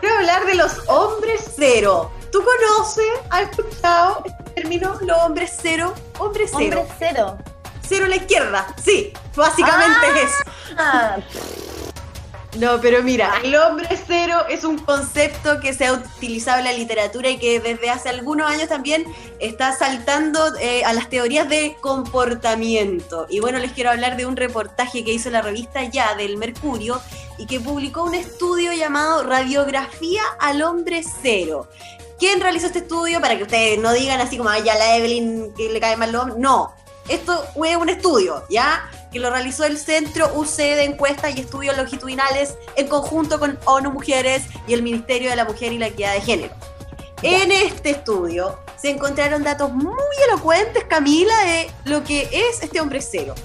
Quiero 0.00 0.14
hablar 0.14 0.46
de 0.46 0.54
los 0.54 0.78
hombres 0.86 1.54
cero. 1.56 2.12
¿Tú 2.30 2.40
conoces, 2.44 3.04
has 3.30 3.50
escuchado 3.50 4.22
este 4.26 4.44
término, 4.54 4.96
los 5.00 5.18
hombres 5.24 5.58
cero? 5.60 5.92
Hombre 6.20 6.44
cero. 6.46 6.82
Hombre 6.82 6.94
cero. 7.00 7.38
Cero 7.84 8.04
a 8.04 8.08
la 8.08 8.16
izquierda, 8.16 8.66
sí, 8.82 9.12
básicamente 9.34 10.06
es 10.14 10.30
eso. 10.30 10.44
No, 12.56 12.80
pero 12.80 13.02
mira, 13.02 13.40
el 13.42 13.56
hombre 13.56 13.88
cero 14.06 14.44
es 14.48 14.62
un 14.62 14.78
concepto 14.78 15.58
que 15.58 15.72
se 15.72 15.86
ha 15.86 15.92
utilizado 15.92 16.58
en 16.58 16.64
la 16.64 16.72
literatura 16.72 17.28
y 17.28 17.36
que 17.36 17.58
desde 17.58 17.90
hace 17.90 18.08
algunos 18.08 18.48
años 18.48 18.68
también 18.68 19.04
está 19.40 19.76
saltando 19.76 20.38
eh, 20.60 20.84
a 20.84 20.92
las 20.92 21.08
teorías 21.08 21.48
de 21.48 21.76
comportamiento. 21.80 23.26
Y 23.28 23.40
bueno, 23.40 23.58
les 23.58 23.72
quiero 23.72 23.90
hablar 23.90 24.16
de 24.16 24.26
un 24.26 24.36
reportaje 24.36 25.04
que 25.04 25.12
hizo 25.12 25.30
la 25.30 25.42
revista 25.42 25.82
Ya 25.82 26.14
del 26.14 26.36
Mercurio 26.36 27.00
y 27.38 27.46
que 27.46 27.58
publicó 27.58 28.04
un 28.04 28.14
estudio 28.14 28.72
llamado 28.72 29.24
Radiografía 29.24 30.22
al 30.38 30.62
hombre 30.62 31.02
cero. 31.22 31.68
¿Quién 32.20 32.40
realizó 32.40 32.66
este 32.66 32.78
estudio? 32.78 33.20
Para 33.20 33.36
que 33.36 33.42
ustedes 33.42 33.80
no 33.80 33.92
digan 33.92 34.20
así 34.20 34.36
como, 34.36 34.50
ay, 34.50 34.62
ya 34.62 34.76
la 34.76 34.96
Evelyn 34.96 35.52
que 35.54 35.70
le 35.70 35.80
cae 35.80 35.96
mal 35.96 36.12
los 36.12 36.22
hombres. 36.22 36.38
No, 36.38 36.72
esto 37.08 37.44
fue 37.52 37.76
un 37.76 37.88
estudio, 37.88 38.44
¿ya? 38.48 38.88
Que 39.14 39.20
lo 39.20 39.30
realizó 39.30 39.64
el 39.64 39.78
Centro 39.78 40.28
UC 40.34 40.56
de 40.56 40.82
Encuestas 40.82 41.36
y 41.36 41.40
Estudios 41.40 41.76
Longitudinales 41.76 42.56
en 42.74 42.88
conjunto 42.88 43.38
con 43.38 43.56
ONU 43.64 43.92
Mujeres 43.92 44.42
y 44.66 44.72
el 44.74 44.82
Ministerio 44.82 45.30
de 45.30 45.36
la 45.36 45.44
Mujer 45.44 45.72
y 45.72 45.78
la 45.78 45.86
Equidad 45.86 46.14
de 46.14 46.20
Género. 46.20 46.52
En 47.22 47.52
este 47.52 47.90
estudio 47.90 48.58
se 48.76 48.90
encontraron 48.90 49.44
datos 49.44 49.72
muy 49.72 49.94
elocuentes, 50.28 50.82
Camila, 50.86 51.32
de 51.44 51.70
lo 51.84 52.02
que 52.02 52.28
es 52.32 52.60
este 52.60 52.80
hombre 52.80 53.00
cero. 53.00 53.36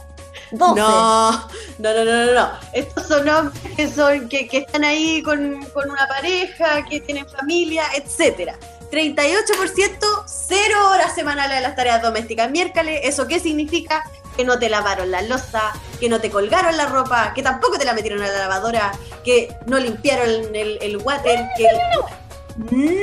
12. 0.53 0.79
No, 0.79 1.31
no, 1.79 1.81
no, 1.93 2.05
no, 2.05 2.33
no, 2.33 2.49
Estos 2.73 3.07
son 3.07 3.27
hombres 3.27 3.59
que, 3.75 3.89
son, 3.89 4.29
que, 4.29 4.47
que 4.47 4.59
están 4.59 4.83
ahí 4.83 5.23
con, 5.23 5.63
con, 5.73 5.89
una 5.89 6.07
pareja, 6.07 6.85
que 6.85 7.01
tienen 7.01 7.27
familia, 7.27 7.85
etcétera. 7.95 8.55
38%, 8.91 10.23
cero 10.27 10.77
horas 10.91 11.15
semanales 11.15 11.57
de 11.57 11.63
las 11.63 11.75
tareas 11.75 12.03
domésticas. 12.03 12.51
Miércoles, 12.51 13.01
¿eso 13.03 13.27
qué 13.27 13.39
significa? 13.39 14.03
Que 14.35 14.43
no 14.43 14.59
te 14.59 14.69
lavaron 14.69 15.11
la 15.11 15.21
losa, 15.21 15.71
que 15.99 16.09
no 16.09 16.19
te 16.19 16.29
colgaron 16.29 16.75
la 16.75 16.87
ropa, 16.87 17.33
que 17.33 17.43
tampoco 17.43 17.77
te 17.77 17.85
la 17.85 17.93
metieron 17.93 18.21
a 18.21 18.27
la 18.27 18.39
lavadora, 18.39 18.91
que 19.23 19.55
no 19.67 19.79
limpiaron 19.79 20.55
el, 20.55 20.77
el 20.81 20.97
water, 20.97 21.47
que 21.57 21.67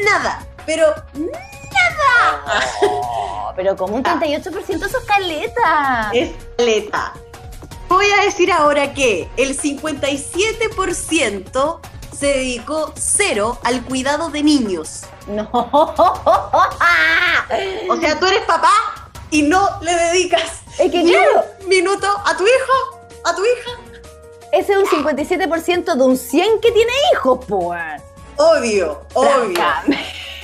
nada, 0.05 0.47
pero 0.67 0.95
nada. 1.15 1.51
Oh, 2.83 3.53
pero 3.57 3.77
como 3.77 3.97
un 3.97 4.03
38% 4.03 4.87
eso 4.87 4.99
es 4.99 5.05
caleta. 5.07 6.11
Es 6.13 6.31
caleta. 6.57 7.15
Voy 7.89 8.07
a 8.11 8.23
decir 8.23 8.53
ahora 8.53 8.93
que 8.95 9.29
el 9.37 9.59
57% 9.59 11.81
se 12.17 12.27
dedicó 12.27 12.93
cero 12.97 13.59
al 13.65 13.83
cuidado 13.83 14.31
de 14.31 14.45
niños. 14.45 15.03
No. 15.27 15.51
o 15.53 16.67
sea, 18.01 18.21
tú 18.21 18.27
eres 18.27 18.43
papá 18.43 18.71
y 19.31 19.43
no 19.43 19.81
le 19.81 19.93
dedicas 19.95 20.60
es 20.81 20.91
que 20.91 21.03
ni 21.03 21.15
un 21.15 21.69
minuto 21.69 22.07
a 22.25 22.37
tu 22.37 22.45
hijo, 22.45 23.01
a 23.25 23.35
tu 23.35 23.43
hija. 23.45 23.71
Ese 24.53 24.73
es 24.73 24.79
un 24.79 24.87
57% 24.87 25.95
de 25.95 26.03
un 26.03 26.17
100 26.17 26.61
que 26.61 26.73
tiene 26.73 26.93
hijos, 27.13 27.45
pues. 27.47 28.03
Obvio, 28.37 29.03
obvio. 29.15 29.61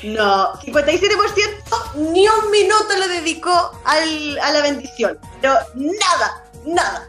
No, 0.02 0.52
57% 0.60 1.94
ni 1.94 2.28
un 2.28 2.50
minuto 2.50 2.96
le 2.98 3.08
dedicó 3.08 3.72
al, 3.84 4.38
a 4.38 4.52
la 4.52 4.60
bendición. 4.60 5.18
Pero 5.40 5.54
nada, 5.74 6.44
nada. 6.66 7.08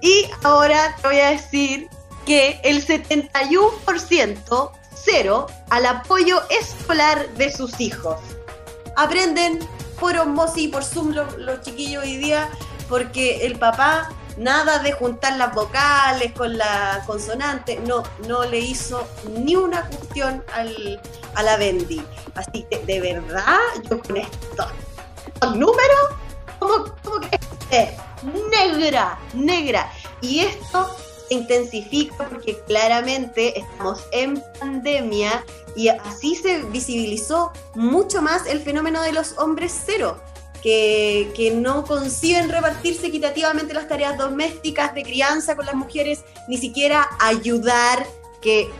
Y 0.00 0.28
ahora 0.42 0.96
te 1.00 1.06
voy 1.08 1.20
a 1.20 1.30
decir 1.30 1.88
que 2.26 2.60
el 2.64 2.84
71% 2.84 4.72
cero 5.04 5.46
al 5.70 5.86
apoyo 5.86 6.42
escolar 6.50 7.28
de 7.34 7.52
sus 7.52 7.80
hijos. 7.80 8.18
Aprenden 8.96 9.60
por 10.04 10.18
osmosis 10.18 10.64
y 10.64 10.68
por 10.68 10.84
Zoom 10.84 11.14
los, 11.14 11.62
chiquillos 11.62 12.04
hoy 12.04 12.18
día 12.18 12.50
porque 12.90 13.46
el 13.46 13.58
papá 13.58 14.10
nada 14.36 14.78
de 14.80 14.92
juntar 14.92 15.38
las 15.38 15.54
vocales 15.54 16.30
con 16.32 16.58
la 16.58 17.02
consonante, 17.06 17.80
no, 17.86 18.02
no 18.28 18.44
le 18.44 18.58
hizo 18.58 19.08
ni 19.30 19.56
una 19.56 19.80
cuestión 19.86 20.44
al, 20.52 21.00
a 21.36 21.42
la 21.42 21.56
Bendy. 21.56 22.04
Así 22.34 22.66
que, 22.70 22.80
de 22.80 23.00
verdad, 23.00 23.56
yo 23.88 23.98
con 24.02 24.18
esto, 24.18 24.66
los 25.40 25.56
números, 25.56 26.10
como, 26.58 26.84
que 27.70 27.96
negra, 28.50 29.18
negra. 29.32 29.90
Y 30.20 30.40
esto 30.40 30.94
se 31.28 31.34
intensifica 31.34 32.28
porque 32.28 32.58
claramente 32.66 33.58
estamos 33.58 34.04
en 34.12 34.42
pandemia 34.58 35.44
y 35.76 35.88
así 35.88 36.36
se 36.36 36.62
visibilizó 36.64 37.52
mucho 37.74 38.22
más 38.22 38.46
el 38.46 38.60
fenómeno 38.60 39.02
de 39.02 39.12
los 39.12 39.36
hombres 39.38 39.74
cero. 39.84 40.20
Que, 40.62 41.30
que, 41.36 41.50
no 41.50 41.84
conciben 41.84 42.48
repartirse 42.48 43.08
equitativamente 43.08 43.74
las 43.74 43.86
tareas 43.86 44.16
domésticas 44.16 44.94
de 44.94 45.02
crianza 45.02 45.56
con 45.56 45.66
las 45.66 45.74
mujeres, 45.74 46.24
ni 46.48 46.56
siquiera 46.56 47.06
ayudar, 47.20 48.06
que 48.40 48.70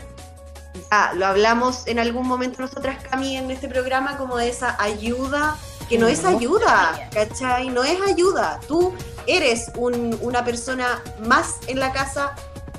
ya 0.91 1.13
lo 1.15 1.27
hablamos 1.27 1.87
en 1.87 1.99
algún 1.99 2.27
momento 2.27 2.63
nosotras, 2.63 3.05
Cami, 3.11 3.37
en 3.37 3.51
este 3.51 3.69
programa, 3.69 4.17
como 4.17 4.39
de 4.39 4.49
esa 4.49 4.81
ayuda, 4.83 5.59
que 5.89 5.99
no 5.99 6.09
es 6.09 6.25
ayuda, 6.25 7.09
¿cachai? 7.13 7.69
No 7.69 7.85
es 7.85 8.01
ayuda. 8.01 8.61
Tú 8.67 8.95
eres 9.26 9.71
una 9.76 10.45
persona 10.45 11.02
más 11.26 11.57
en 11.66 11.78
la 11.78 11.93
casa, 11.93 12.35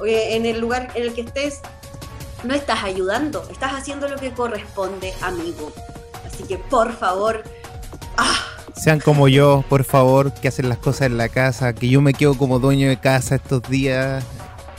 eh, 0.06 0.36
en 0.36 0.46
el 0.46 0.60
lugar 0.60 0.92
en 0.96 1.04
el 1.04 1.14
que 1.14 1.22
estés, 1.22 1.62
no 2.44 2.54
estás 2.54 2.84
ayudando, 2.84 3.48
estás 3.52 3.74
haciendo 3.74 4.08
lo 4.08 4.18
que 4.18 4.32
corresponde, 4.32 5.14
amigo. 5.22 5.72
Así 6.26 6.44
que 6.44 6.58
por 6.58 6.94
favor, 6.94 7.44
¡ah! 8.18 8.40
Sean 8.76 9.00
como 9.00 9.28
yo, 9.28 9.64
por 9.70 9.84
favor, 9.84 10.34
que 10.34 10.50
hacen 10.50 10.68
las 10.70 10.78
cosas 10.78 11.04
en 11.04 11.18
la 11.18 11.30
casa, 11.30 11.74
que 11.74 11.88
yo 11.88 12.02
me 12.02 12.14
quedo 12.14 12.38
como 12.38 12.60
dueño 12.60 12.90
de 12.90 13.00
casa 13.00 13.36
estos 13.36 13.62
días 13.64 14.24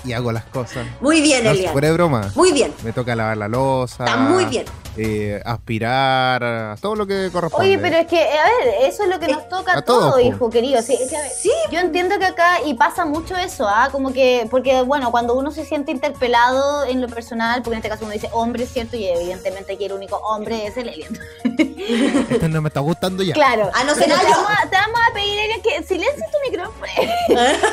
y 0.07 0.13
hago 0.13 0.33
las 0.33 0.45
cosas. 0.45 0.87
Muy 1.01 1.21
bien, 1.21 1.45
no, 1.45 1.51
Elian. 1.51 1.73
Fuera 1.73 1.93
broma. 1.93 2.31
Muy 2.35 2.53
bien. 2.53 2.73
Me 2.83 2.93
toca 2.93 3.15
lavar 3.17 3.37
la 3.37 3.49
losa. 3.49 4.05
Está 4.05 4.17
muy 4.17 4.45
bien. 4.47 4.65
Eh, 4.99 5.43
aspirar, 5.45 6.79
todo 6.81 6.95
lo 6.97 7.07
que 7.07 7.29
corresponde. 7.31 7.69
Oye, 7.69 7.79
pero 7.79 7.97
es 7.99 8.07
que, 8.07 8.19
a 8.19 8.45
ver, 8.45 8.75
eso 8.85 9.03
es 9.03 9.11
lo 9.11 9.19
que 9.19 9.29
nos 9.29 9.47
toca 9.47 9.77
a, 9.77 9.83
todos, 9.83 10.19
hijo 10.23 10.49
querido. 10.49 10.81
Sí, 10.81 10.97
sí, 11.37 11.51
Yo 11.71 11.81
entiendo 11.81 12.19
que 12.19 12.25
acá, 12.25 12.63
y 12.65 12.73
pasa 12.75 13.05
mucho 13.05 13.37
eso, 13.37 13.69
¿ah? 13.69 13.91
Como 13.93 14.15
que, 14.15 14.47
porque, 14.51 14.81
bueno, 14.83 15.11
cuando 15.11 15.35
uno 15.35 15.51
se 15.51 15.67
siente 15.67 15.93
interpelado 15.93 16.85
en 16.87 17.03
lo 17.03 17.09
personal, 17.09 17.61
porque 17.63 17.75
en 17.75 17.79
este 17.79 17.91
caso 17.91 18.05
uno 18.05 18.15
dice 18.15 18.31
hombre, 18.33 18.65
¿cierto? 18.67 18.97
Y 18.97 19.07
evidentemente 19.07 19.75
aquí 19.75 19.85
el 19.85 19.93
único 19.93 20.17
hombre 20.17 20.67
es 20.67 20.79
el 20.79 20.89
alien. 20.89 21.19
Esto 22.31 22.49
no 22.49 22.63
me 22.63 22.69
está 22.69 22.81
gustando 22.81 23.23
ya. 23.23 23.35
Claro. 23.35 23.71
Ah, 23.75 23.85
no 23.85 23.95
sé 23.95 24.05
te, 24.05 24.13
vamos 24.13 24.49
a, 24.49 24.69
te 24.71 24.77
vamos 24.77 25.01
a 25.11 25.13
pedir, 25.13 25.63
que 25.63 25.83
silencie 25.83 26.25
tu 26.33 26.51
micrófono. 26.51 26.87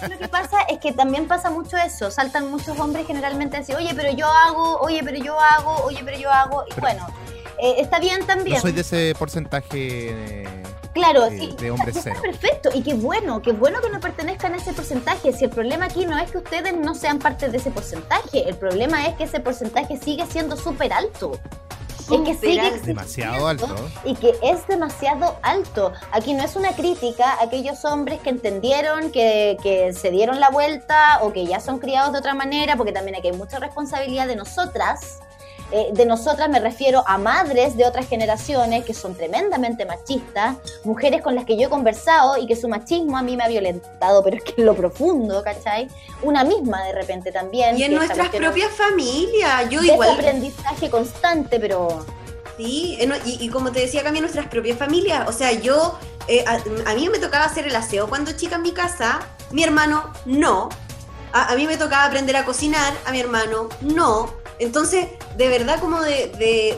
lo 0.08 0.18
que 0.18 0.28
pasa 0.28 0.62
es 0.62 0.78
que 0.78 0.92
también 0.92 1.26
pasa 1.28 1.39
mucho 1.48 1.78
eso. 1.78 2.10
Saltan 2.10 2.50
muchos 2.50 2.78
hombres 2.78 3.06
generalmente 3.06 3.56
así, 3.56 3.72
oye, 3.72 3.92
pero 3.96 4.12
yo 4.12 4.26
hago, 4.26 4.78
oye, 4.80 5.00
pero 5.02 5.16
yo 5.16 5.40
hago, 5.40 5.76
oye, 5.84 6.02
pero 6.04 6.18
yo 6.18 6.30
hago. 6.30 6.64
Y 6.76 6.78
bueno, 6.78 7.06
eh, 7.58 7.76
está 7.78 7.98
bien 7.98 8.26
también. 8.26 8.60
Soy 8.60 8.72
de 8.72 8.82
ese 8.82 9.14
porcentaje. 9.18 10.44
Claro, 10.92 11.30
de, 11.30 11.38
sí, 11.38 11.56
de 11.58 11.70
hombres 11.70 11.96
está 11.96 12.20
perfecto. 12.20 12.68
Y 12.74 12.82
qué 12.82 12.94
bueno, 12.94 13.40
qué 13.40 13.52
bueno 13.52 13.80
que 13.80 13.90
no 13.90 14.00
pertenezcan 14.00 14.54
a 14.54 14.56
ese 14.56 14.72
porcentaje. 14.72 15.32
Si 15.32 15.44
el 15.44 15.50
problema 15.50 15.86
aquí 15.86 16.04
no 16.04 16.18
es 16.18 16.30
que 16.30 16.38
ustedes 16.38 16.76
no 16.76 16.94
sean 16.94 17.18
parte 17.18 17.48
de 17.48 17.56
ese 17.56 17.70
porcentaje, 17.70 18.48
el 18.48 18.56
problema 18.56 19.06
es 19.06 19.14
que 19.14 19.24
ese 19.24 19.40
porcentaje 19.40 19.96
sigue 19.96 20.26
siendo 20.26 20.56
súper 20.56 20.92
alto. 20.92 21.38
Es 22.16 22.20
que 22.22 22.34
sigue 22.34 22.80
demasiado 22.80 23.46
alto. 23.46 23.68
Y 24.04 24.14
que 24.14 24.34
es 24.42 24.66
demasiado 24.66 25.36
alto. 25.42 25.92
Aquí 26.12 26.34
no 26.34 26.42
es 26.42 26.56
una 26.56 26.72
crítica 26.72 27.32
a 27.34 27.44
aquellos 27.44 27.84
hombres 27.84 28.20
que 28.20 28.30
entendieron, 28.30 29.10
que, 29.12 29.56
que 29.62 29.92
se 29.92 30.10
dieron 30.10 30.40
la 30.40 30.50
vuelta 30.50 31.20
o 31.22 31.32
que 31.32 31.46
ya 31.46 31.60
son 31.60 31.78
criados 31.78 32.12
de 32.12 32.18
otra 32.18 32.34
manera, 32.34 32.76
porque 32.76 32.92
también 32.92 33.16
aquí 33.16 33.28
hay 33.28 33.36
mucha 33.36 33.58
responsabilidad 33.58 34.26
de 34.26 34.36
nosotras 34.36 35.20
eh, 35.72 35.90
de 35.92 36.04
nosotras 36.04 36.48
me 36.48 36.58
refiero 36.58 37.04
a 37.06 37.16
madres 37.16 37.76
de 37.76 37.84
otras 37.84 38.08
generaciones 38.08 38.84
que 38.84 38.92
son 38.92 39.14
tremendamente 39.14 39.84
machistas, 39.86 40.56
mujeres 40.84 41.22
con 41.22 41.34
las 41.34 41.44
que 41.44 41.56
yo 41.56 41.68
he 41.68 41.70
conversado 41.70 42.36
y 42.36 42.46
que 42.46 42.56
su 42.56 42.68
machismo 42.68 43.16
a 43.16 43.22
mí 43.22 43.36
me 43.36 43.44
ha 43.44 43.48
violentado, 43.48 44.22
pero 44.24 44.36
es 44.36 44.42
que 44.42 44.54
en 44.58 44.66
lo 44.66 44.74
profundo, 44.74 45.42
¿cachai? 45.44 45.88
Una 46.22 46.42
misma 46.42 46.82
de 46.84 46.92
repente 46.92 47.30
también. 47.30 47.78
Y 47.78 47.84
en 47.84 47.94
nuestras 47.94 48.30
propias 48.30 48.72
familias, 48.72 49.70
yo 49.70 49.82
igual. 49.82 50.10
aprendizaje 50.10 50.90
constante, 50.90 51.60
pero... 51.60 52.04
Sí, 52.56 52.98
y, 53.24 53.48
como 53.48 53.72
te 53.72 53.80
decía, 53.80 54.02
también 54.02 54.22
nuestras 54.22 54.46
propias 54.48 54.76
familias. 54.76 55.26
O 55.26 55.32
sea, 55.32 55.50
yo, 55.52 55.98
eh, 56.28 56.44
a, 56.46 56.94
mí 56.94 57.08
me 57.08 57.18
tocaba 57.18 57.46
hacer 57.46 57.66
el 57.66 57.74
aseo 57.74 58.06
cuando 58.06 58.32
chica 58.32 58.56
en 58.56 58.62
mi 58.62 58.72
casa, 58.72 59.20
mi 59.50 59.64
hermano 59.64 60.12
no. 60.26 60.68
A, 61.32 61.52
a, 61.52 61.56
mí 61.56 61.66
me 61.66 61.76
tocaba 61.76 62.04
aprender 62.04 62.36
a 62.36 62.44
cocinar, 62.44 62.92
a 63.06 63.12
mi 63.12 63.20
hermano 63.20 63.68
no. 63.80 64.40
Entonces, 64.60 65.06
de 65.36 65.48
verdad, 65.48 65.80
como 65.80 66.00
de, 66.02 66.28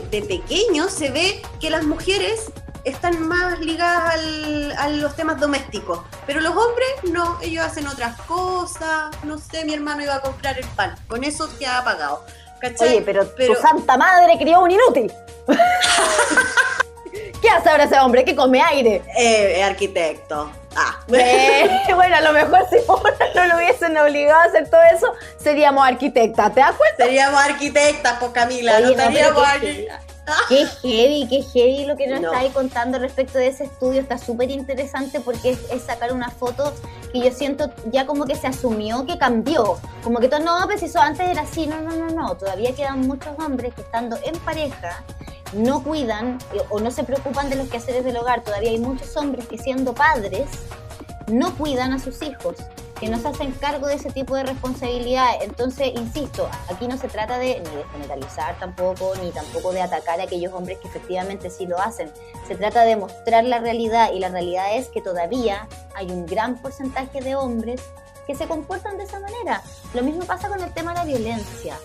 de, 0.09 0.21
pequeño 0.21 0.87
se 0.87 1.09
ve 1.09 1.41
que 1.59 1.69
las 1.69 1.83
mujeres 1.83 2.45
están 2.85 3.27
más 3.27 3.59
ligadas 3.59 4.15
a 4.77 4.89
los 4.89 5.15
temas 5.17 5.39
domésticos. 5.39 5.99
Pero 6.25 6.39
los 6.39 6.55
hombres 6.55 6.87
no, 7.11 7.37
ellos 7.41 7.65
hacen 7.65 7.87
otras 7.87 8.19
cosas. 8.21 9.11
No 9.23 9.37
sé, 9.37 9.65
mi 9.65 9.73
hermano 9.73 10.01
iba 10.01 10.15
a 10.15 10.21
comprar 10.21 10.57
el 10.57 10.65
pan. 10.67 10.95
Con 11.07 11.25
eso 11.25 11.49
ha 11.67 11.79
apagado. 11.79 12.23
¿Cachai? 12.61 12.87
Oye, 12.87 13.01
pero, 13.01 13.27
tu 13.27 13.55
santa 13.61 13.97
madre 13.97 14.37
crió 14.37 14.61
un 14.61 14.71
inútil. 14.71 15.11
¿Qué 17.41 17.49
hace 17.49 17.69
ahora 17.69 17.83
ese 17.83 17.99
hombre? 17.99 18.23
¿Qué 18.23 18.33
come 18.33 18.61
aire? 18.61 19.01
Eh, 19.17 19.61
arquitecto. 19.61 20.49
Bueno, 21.95 22.15
a 22.15 22.21
lo 22.21 22.33
mejor 22.33 22.65
si 22.69 22.77
no 23.35 23.47
lo 23.47 23.57
hubiesen 23.57 23.97
obligado 23.97 24.41
a 24.41 24.45
hacer 24.45 24.69
todo 24.69 24.81
eso, 24.93 25.07
seríamos 25.37 25.85
arquitectas, 25.85 26.53
¿te 26.53 26.59
das 26.59 26.75
cuenta? 26.75 27.05
Seríamos 27.05 27.41
arquitectas, 27.41 28.17
pues 28.19 28.31
Camila, 28.31 28.79
no 28.79 28.93
seríamos 28.93 29.43
arquitectas. 29.45 30.13
Qué 30.47 30.65
heavy, 30.65 31.27
qué 31.27 31.41
heavy 31.41 31.85
lo 31.85 31.97
que 31.97 32.07
nos 32.07 32.21
está 32.21 32.39
ahí 32.39 32.49
contando 32.51 32.97
respecto 32.97 33.37
de 33.37 33.47
ese 33.47 33.65
estudio. 33.65 33.99
Está 33.99 34.17
súper 34.17 34.51
interesante 34.51 35.19
porque 35.19 35.51
es, 35.51 35.81
sacar 35.81 36.13
una 36.13 36.29
foto 36.29 36.73
que 37.11 37.19
yo 37.19 37.31
siento 37.31 37.71
ya 37.91 38.05
como 38.05 38.25
que 38.25 38.35
se 38.35 38.47
asumió 38.47 39.05
que 39.05 39.17
cambió. 39.17 39.77
Como 40.01 40.19
que 40.19 40.29
todo, 40.29 40.39
no, 40.39 40.65
pues 40.65 40.81
eso 40.81 41.01
antes 41.01 41.27
era 41.29 41.41
así. 41.41 41.67
No, 41.67 41.81
no, 41.81 41.91
no, 41.91 42.09
no. 42.09 42.35
Todavía 42.35 42.73
quedan 42.73 43.01
muchos 43.01 43.37
hombres 43.37 43.73
que 43.73 43.81
estando 43.81 44.17
en 44.23 44.37
pareja 44.39 45.03
no 45.53 45.83
cuidan 45.83 46.39
eh, 46.53 46.61
o 46.69 46.79
no 46.79 46.89
se 46.89 47.03
preocupan 47.03 47.49
de 47.49 47.57
los 47.57 47.67
quehaceres 47.67 48.05
del 48.05 48.17
hogar. 48.17 48.43
Todavía 48.43 48.71
hay 48.71 48.79
muchos 48.79 49.15
hombres 49.17 49.45
que 49.47 49.57
siendo 49.57 49.93
padres 49.93 50.47
no 51.27 51.55
cuidan 51.55 51.93
a 51.93 51.99
sus 51.99 52.21
hijos, 52.21 52.55
que 52.99 53.09
no 53.09 53.19
se 53.19 53.27
hacen 53.27 53.51
cargo 53.51 53.87
de 53.87 53.95
ese 53.95 54.11
tipo 54.11 54.35
de 54.35 54.43
responsabilidades. 54.43 55.41
Entonces, 55.41 55.91
insisto, 55.95 56.47
aquí 56.69 56.87
no 56.87 56.97
se 56.97 57.07
trata 57.07 57.37
de 57.37 57.59
ni 57.59 57.75
de 57.75 57.83
generalizar 57.91 58.57
tampoco, 58.59 59.13
ni 59.21 59.31
tampoco 59.31 59.73
de 59.73 59.81
atacar 59.81 60.19
a 60.19 60.23
aquellos 60.23 60.53
hombres 60.53 60.77
que 60.79 60.87
efectivamente 60.87 61.49
sí 61.49 61.65
lo 61.65 61.79
hacen. 61.79 62.11
Se 62.47 62.55
trata 62.55 62.83
de 62.83 62.95
mostrar 62.95 63.43
la 63.43 63.59
realidad 63.59 64.11
y 64.13 64.19
la 64.19 64.29
realidad 64.29 64.77
es 64.77 64.87
que 64.87 65.01
todavía 65.01 65.67
hay 65.95 66.11
un 66.11 66.25
gran 66.25 66.57
porcentaje 66.61 67.21
de 67.21 67.35
hombres 67.35 67.81
que 68.25 68.35
se 68.35 68.47
comportan 68.47 68.97
de 68.97 69.03
esa 69.03 69.19
manera. 69.19 69.61
Lo 69.93 70.01
mismo 70.01 70.23
pasa 70.23 70.47
con 70.47 70.61
el 70.61 70.73
tema 70.73 70.93
de 70.93 70.99
la 70.99 71.05
violencia. 71.05 71.77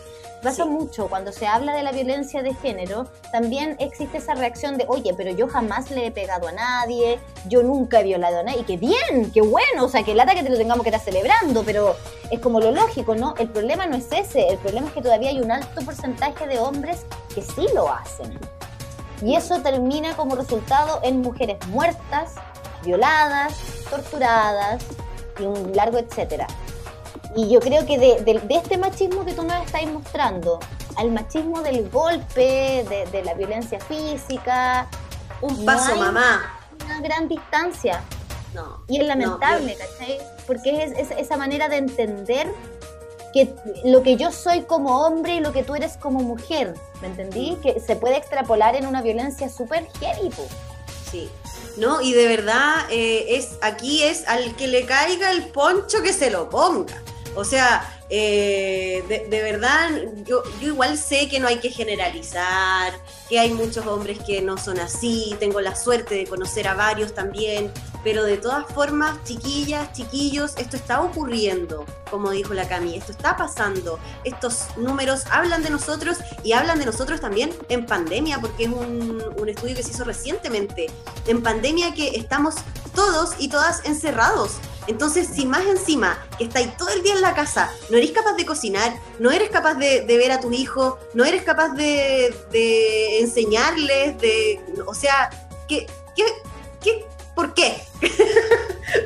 Pasa 0.43 0.65
mucho 0.65 1.09
cuando 1.09 1.33
se 1.33 1.49
habla 1.49 1.75
de 1.75 1.83
la 1.83 1.91
violencia 1.91 2.43
de 2.43 2.55
género, 2.55 3.09
también 3.33 3.75
existe 3.81 4.19
esa 4.19 4.35
reacción 4.35 4.79
de, 4.79 4.85
oye, 4.87 5.13
pero 5.17 5.33
yo 5.33 5.49
jamás 5.49 5.91
le 5.91 6.07
he 6.07 6.11
pegado 6.13 6.47
a 6.47 6.53
nadie, 6.53 7.19
yo 7.49 7.65
nunca 7.65 8.01
he 8.01 8.05
violado 8.05 8.39
a 8.39 8.43
nadie, 8.45 8.61
y 8.61 8.65
qué 8.65 8.77
bien, 8.77 9.33
qué 9.35 9.41
bueno, 9.41 9.85
o 9.85 9.89
sea, 9.89 10.05
que 10.05 10.15
lata 10.15 10.37
que 10.37 10.45
te 10.45 10.51
lo 10.51 10.57
tengamos 10.57 10.85
que 10.85 10.91
estar 10.91 11.05
celebrando, 11.05 11.65
pero 11.65 11.97
es 12.31 12.39
como 12.39 12.61
lo 12.61 12.71
lógico, 12.71 13.17
¿no? 13.17 13.35
El 13.37 13.49
problema 13.49 13.87
no 13.87 13.97
es 13.97 14.07
ese, 14.13 14.47
el 14.47 14.59
problema 14.59 14.87
es 14.87 14.93
que 14.93 15.03
todavía 15.03 15.31
hay 15.31 15.41
un 15.41 15.51
alto 15.51 15.85
porcentaje 15.85 16.47
de 16.47 16.61
hombres 16.61 17.05
que 17.35 17.43
sí 17.43 17.67
lo 17.75 17.93
hacen. 17.93 18.39
Y 19.21 19.35
eso 19.35 19.61
termina 19.61 20.15
como 20.15 20.37
resultado 20.37 21.01
en 21.03 21.21
mujeres 21.21 21.59
muertas, 21.67 22.35
violadas, 22.85 23.55
torturadas 23.91 24.85
y 25.41 25.43
un 25.43 25.75
largo 25.75 25.99
etcétera. 25.99 26.47
Y 27.39 27.49
yo 27.49 27.61
creo 27.61 27.87
que 27.87 27.97
de, 27.99 28.43
este 28.51 28.79
machismo 28.79 29.25
que 29.25 29.33
tú 29.33 29.45
nos 29.45 29.65
estás 29.65 29.87
mostrando, 29.87 30.59
al 30.97 31.13
machismo 31.13 31.63
del 31.63 31.89
golpe, 31.89 32.85
de, 33.13 33.23
la 33.23 33.33
violencia 33.35 33.79
física. 33.79 34.89
Un 35.41 35.65
paso, 35.65 35.95
mamá. 35.95 36.59
Una 36.85 37.01
gran 37.01 37.29
distancia. 37.29 38.03
No. 38.55 38.83
Y 38.89 39.01
es 39.01 39.07
lamentable, 39.07 39.77
¿cachai? 39.77 40.19
Porque 40.49 40.83
es, 40.83 41.13
esa 41.13 41.37
manera 41.37 41.69
de 41.69 41.77
entender 41.77 42.53
que 43.33 43.55
lo 43.85 44.03
que 44.03 44.17
yo 44.17 44.33
soy 44.33 44.63
como 44.63 45.07
hombre 45.07 45.37
y 45.37 45.41
lo 45.41 45.53
que 45.53 45.63
tú 45.63 45.77
eres 45.77 45.97
como 45.97 46.19
mujer, 46.19 46.75
¿me 47.01 47.07
entendí? 47.07 47.53
Mm. 47.53 47.61
Que 47.61 47.79
se 47.79 47.95
puede 47.95 48.17
extrapolar 48.17 48.75
en 48.75 48.85
una 48.85 49.01
violencia 49.01 49.49
súper 49.49 49.87
heavy. 50.01 50.33
Sí. 51.09 51.31
¿no? 51.77 52.01
Y 52.01 52.15
de 52.15 52.27
verdad, 52.27 52.87
eh, 52.91 53.37
es 53.37 53.59
aquí 53.63 54.03
es 54.03 54.27
al 54.27 54.57
que 54.57 54.67
le 54.67 54.85
caiga 54.87 55.31
el 55.31 55.47
poncho 55.51 56.03
que 56.03 56.13
se 56.13 56.31
lo 56.31 56.51
ponga. 56.51 57.01
O 57.39 57.45
sea, 57.45 57.89
eh, 58.11 59.05
de, 59.09 59.43
verdad, 59.43 59.91
yo, 60.27 60.43
yo 60.61 60.67
igual 60.67 60.99
sé 60.99 61.29
que 61.29 61.39
no 61.39 61.47
hay 61.47 61.59
que 61.59 61.71
generalizar, 61.71 62.93
que 63.29 63.39
hay 63.39 63.53
muchos 63.53 63.87
hombres 63.87 64.19
que 64.27 64.43
no 64.43 64.59
son 64.59 64.81
así, 64.81 65.37
tengo 65.39 65.61
la 65.61 65.77
suerte 65.77 66.17
de 66.17 66.27
conocer 66.27 66.67
a 66.67 66.75
varios 66.75 67.15
también, 67.15 67.71
pero 68.09 68.25
de 68.25 68.39
todas 68.39 68.65
formas, 68.73 69.23
chiquillas, 69.25 69.93
chiquillos, 69.93 70.57
esto 70.57 70.79
está 70.79 71.03
ocurriendo, 71.03 71.85
como 72.11 72.31
dijo 72.31 72.55
la 72.55 72.67
Cami, 72.67 72.97
esto 72.97 73.13
está 73.13 73.37
pasando. 73.37 73.99
Estos 74.25 74.69
números 74.79 75.25
hablan 75.31 75.63
de 75.63 75.69
nosotros 75.69 76.17
y 76.43 76.53
hablan 76.53 76.79
de 76.79 76.87
nosotros 76.87 77.21
también 77.21 77.51
en 77.69 77.85
pandemia, 77.85 78.41
porque 78.41 78.65
es 78.65 78.71
un, 78.71 79.23
un 79.37 79.49
estudio 79.51 79.77
que 79.77 79.83
se 79.83 79.91
hizo 79.91 80.05
recientemente. 80.05 80.87
En 81.27 81.43
pandemia 81.43 81.93
que 81.93 82.17
estamos 82.17 82.55
todos 82.95 83.35
y 83.39 83.51
todas 83.51 83.85
encerrados. 83.85 84.53
Entonces, 84.87 85.29
si 85.29 85.45
más 85.45 85.67
encima 85.67 86.27
que 86.39 86.45
estáis 86.45 86.75
todo 86.79 86.89
el 86.89 87.03
día 87.03 87.13
en 87.13 87.21
la 87.21 87.35
casa, 87.35 87.71
no 87.91 87.99
eres 87.99 88.13
capaz 88.13 88.33
de 88.37 88.47
cocinar, 88.47 88.91
no 89.19 89.31
eres 89.31 89.51
capaz 89.51 89.75
de, 89.75 90.03
ver 90.07 90.33
a 90.33 90.41
tu 90.41 90.51
hijo, 90.51 90.99
no 91.13 91.27
eres 91.27 91.43
capaz 91.43 91.75
de, 91.75 92.33
enseñarles, 93.21 94.19
de, 94.19 94.63
o 94.87 94.95
sea, 94.95 95.29
¿qué, 95.69 95.87
qué, 96.17 96.25
qué 96.25 96.58
por 97.39 97.55
qué? 97.55 97.81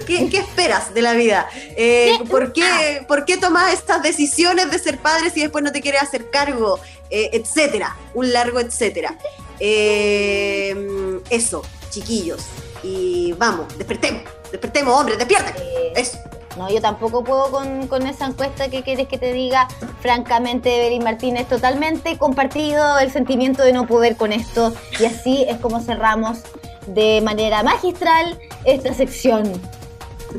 ¿Qué, 0.07 0.39
esperas 0.39 0.95
de 0.95 1.03
la 1.03 1.13
vida? 1.13 1.51
Eh, 1.77 2.19
¿por, 2.31 2.55
qué, 2.55 3.05
¿Por 3.07 3.27
qué 3.27 3.37
tomas 3.37 3.75
estas 3.75 4.03
decisiones 4.03 4.71
de 4.71 4.79
ser 4.79 4.97
padre 4.97 5.29
si 5.29 5.41
después 5.41 5.63
no 5.63 5.71
te 5.71 5.83
quieres 5.83 6.01
hacer 6.01 6.31
cargo? 6.31 6.81
Eh, 7.11 7.29
etcétera, 7.35 7.95
un 8.15 8.33
largo 8.33 8.59
etcétera. 8.59 9.19
Eh, 9.61 11.21
eso, 11.29 11.63
chiquillos. 11.91 12.41
Y 12.83 13.33
vamos, 13.35 13.77
despertemos 13.77 14.23
Despertemos, 14.51 14.99
hombre, 14.99 15.19
despierta. 15.19 15.53
Eh, 15.59 15.93
Eso. 15.95 16.19
No, 16.57 16.71
yo 16.71 16.81
tampoco 16.81 17.23
puedo 17.25 17.51
con, 17.51 18.07
esa 18.07 18.27
encuesta 18.27 18.71
que 18.71 18.83
quieres 18.83 19.09
que 19.09 19.19
te 19.19 19.35
diga. 19.35 19.69
Francamente, 20.01 20.75
Evelyn 20.79 21.05
Martínez, 21.05 21.49
totalmente 21.49 22.17
compartido 22.17 22.99
el 22.99 23.11
sentimiento 23.11 23.63
de 23.63 23.75
no 23.75 23.87
poder 23.87 24.17
con 24.17 24.33
esto. 24.33 24.73
Y 24.99 25.05
así 25.05 25.45
es 25.49 25.59
como 25.59 25.81
cerramos 25.81 26.41
de 26.87 27.21
manera 27.21 27.63
magistral 27.63 28.39
esta 28.65 28.95
sección. 28.95 29.53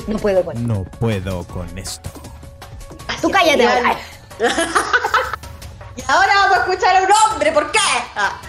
No 0.07 0.17
puedo 0.17 0.43
con 0.43 0.57
esto. 0.57 0.67
No 0.67 0.83
puedo 0.83 1.43
con 1.45 1.77
esto. 1.77 2.09
Tú 3.21 3.29
cállate 3.29 3.65
ahora. 3.65 3.97
y 5.95 6.01
ahora 6.07 6.33
vamos 6.35 6.57
a 6.57 6.61
escuchar 6.61 6.95
a 6.97 7.01
un 7.03 7.09
hombre, 7.11 7.51
¿por 7.51 7.71
qué? 7.71 7.79
Ah, 8.15 8.41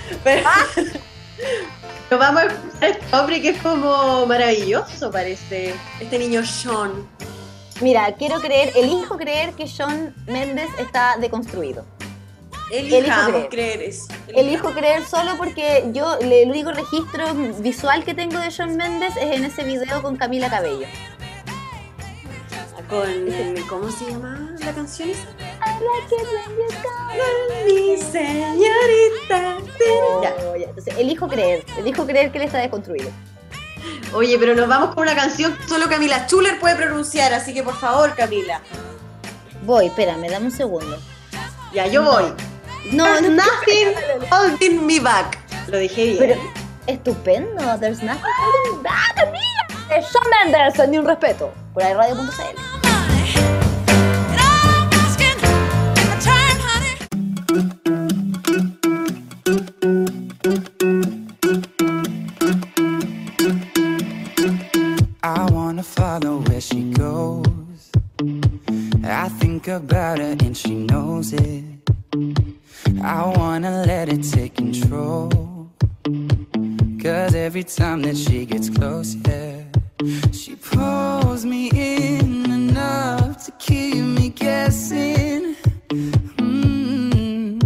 ¿Ah? 0.44 0.66
Nos 2.10 2.20
vamos 2.20 2.42
a 2.42 2.46
escuchar 2.46 2.90
este 2.90 3.16
hombre 3.16 3.42
que 3.42 3.48
es 3.50 3.62
como 3.62 4.26
maravilloso, 4.26 5.10
parece. 5.10 5.74
Este 6.00 6.18
niño 6.18 6.44
Sean. 6.44 7.08
Mira, 7.80 8.14
quiero 8.14 8.40
creer, 8.40 8.72
elijo 8.76 9.16
creer 9.16 9.52
que 9.54 9.66
Sean 9.66 10.14
Méndez 10.26 10.68
está 10.78 11.16
deconstruido. 11.18 11.84
Elijamos 12.70 13.34
elijo 13.34 13.48
creer, 13.50 13.82
eso. 13.82 14.06
Elijo 14.28 14.70
creer 14.70 15.04
solo 15.04 15.36
porque 15.36 15.84
yo 15.92 16.18
el 16.18 16.50
único 16.50 16.72
registro 16.72 17.34
visual 17.58 18.04
que 18.04 18.14
tengo 18.14 18.38
de 18.38 18.50
Sean 18.50 18.76
Méndez 18.76 19.16
es 19.16 19.36
en 19.36 19.44
ese 19.44 19.64
video 19.64 20.02
con 20.02 20.16
Camila 20.16 20.50
Cabello 20.50 20.86
con 22.88 23.08
¿cómo 23.68 23.90
se 23.90 24.10
llama 24.10 24.50
la 24.60 24.72
canción? 24.72 25.10
Mi 27.64 27.96
señorita. 27.96 29.58
ya, 30.22 30.34
ya. 30.58 30.66
Entonces, 30.68 30.94
elijo 30.98 31.28
creer, 31.28 31.64
elijo 31.78 32.06
creer 32.06 32.30
que 32.30 32.38
él 32.38 32.44
está 32.44 32.58
desconstruido. 32.58 33.10
Oye, 34.12 34.38
pero 34.38 34.54
nos 34.54 34.68
vamos 34.68 34.94
con 34.94 35.04
una 35.04 35.14
canción 35.14 35.56
que 35.56 35.66
solo 35.66 35.88
Camila 35.88 36.26
Schuller 36.26 36.58
puede 36.60 36.76
pronunciar, 36.76 37.32
así 37.34 37.52
que 37.52 37.62
por 37.62 37.76
favor, 37.76 38.14
Camila. 38.14 38.60
Voy, 39.64 39.86
espérame, 39.86 40.28
dame 40.28 40.46
un 40.46 40.52
segundo. 40.52 40.98
Ya, 41.72 41.86
yo 41.86 42.04
voy. 42.04 42.24
No, 42.92 43.20
nothing 43.20 43.94
holding 44.30 44.86
me 44.86 45.00
back. 45.00 45.38
Lo 45.68 45.78
dije 45.78 46.04
bien. 46.04 46.18
Pero, 46.18 46.40
estupendo. 46.86 47.78
There's 47.78 48.02
nothing 48.02 48.22
holding 48.22 48.76
me 48.76 48.82
back, 48.82 49.18
amiga. 49.18 49.96
Es 49.96 50.06
Shawn 50.12 50.52
Mendes, 50.52 50.88
ni 50.88 50.98
un 50.98 51.06
respeto. 51.06 51.52
Por 51.72 51.82
ahí 51.82 51.94
radio.cl. 51.94 52.74
about 69.74 70.18
her 70.18 70.36
and 70.40 70.56
she 70.56 70.74
knows. 70.74 70.93
I 73.04 73.26
wanna 73.36 73.84
let 73.86 74.08
it 74.08 74.22
take 74.22 74.54
control. 74.54 75.28
Cause 77.02 77.34
every 77.34 77.64
time 77.64 78.00
that 78.02 78.16
she 78.16 78.46
gets 78.46 78.70
close, 78.70 79.14
yeah, 79.28 79.62
she 80.32 80.56
pulls 80.56 81.44
me 81.44 81.68
in 81.68 82.50
enough 82.50 83.44
to 83.44 83.52
keep 83.58 83.96
me 83.96 84.30
guessing. 84.30 85.54
Mm. 86.38 87.60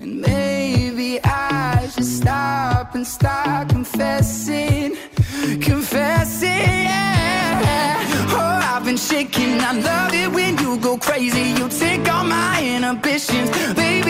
And 0.00 0.20
maybe 0.20 1.18
I 1.24 1.88
should 1.92 2.04
stop 2.04 2.94
and 2.94 3.04
start 3.04 3.70
confessing. 3.70 4.96
Confessing, 5.60 6.48
yeah. 6.48 8.04
Oh, 8.38 8.60
I've 8.72 8.84
been 8.84 8.96
shaking. 8.96 9.60
I 9.60 9.72
love 9.72 10.14
it 10.14 10.30
when 10.32 10.56
you 10.58 10.78
go 10.78 10.96
crazy. 10.96 11.54
You 11.58 11.68
take 11.68 12.08
all 12.08 12.24
my 12.24 12.62
inhibitions. 12.62 13.50
Baby, 13.74 14.09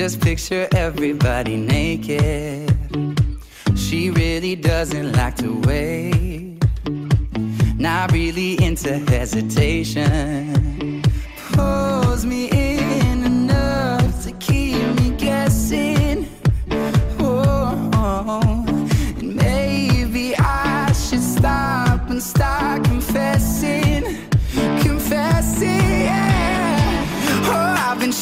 Just 0.00 0.22
picture 0.22 0.66
everybody 0.72 1.56
naked 1.58 2.72
she 3.76 4.10
really 4.10 4.56
doesn't 4.56 5.12
like 5.12 5.36
to 5.36 5.60
wait. 5.66 6.58
Not 7.76 8.10
really 8.10 8.54
into 8.64 8.96
hesitation. 9.10 11.02
Pulls 11.52 12.24
me 12.24 12.48
in 12.48 12.69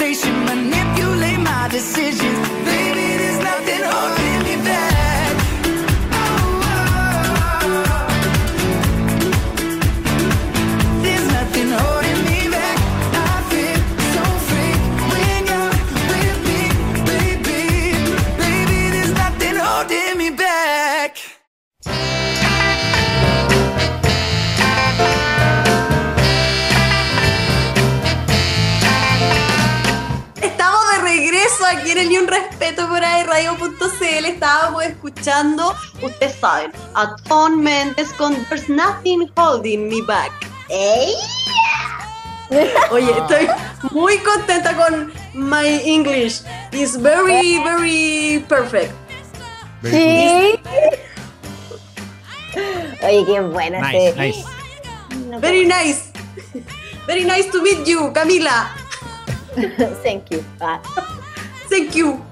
Manipulate 0.00 1.38
my 1.38 1.68
decisions. 1.70 2.48
Baby, 2.64 2.93
escuchando, 35.24 35.74
ustedes 36.02 36.36
saben, 36.38 36.70
a 36.94 37.16
Tom 37.28 37.64
con 38.18 38.44
There's 38.46 38.68
Nothing 38.68 39.30
Holding 39.36 39.88
Me 39.88 40.02
Back. 40.02 40.30
¡Ey! 40.68 41.14
Oye, 42.90 43.10
estoy 43.10 43.48
muy 43.90 44.18
contenta 44.18 44.76
con 44.76 45.12
my 45.32 45.80
English. 45.82 46.42
It's 46.72 47.00
very, 47.00 47.58
very 47.64 48.44
perfect. 48.48 48.92
Sí. 49.82 50.60
Oye, 53.02 53.24
qué 53.24 53.40
bueno 53.40 53.80
Nice, 53.80 54.08
este. 54.08 54.20
nice. 54.20 54.44
Very 55.40 55.64
nice. 55.64 56.12
Very 57.06 57.24
nice 57.24 57.50
to 57.50 57.62
meet 57.62 57.86
you, 57.86 58.12
Camila. 58.12 58.68
Thank 60.02 60.30
you. 60.30 60.44
Thank 61.70 61.94
you 61.94 62.22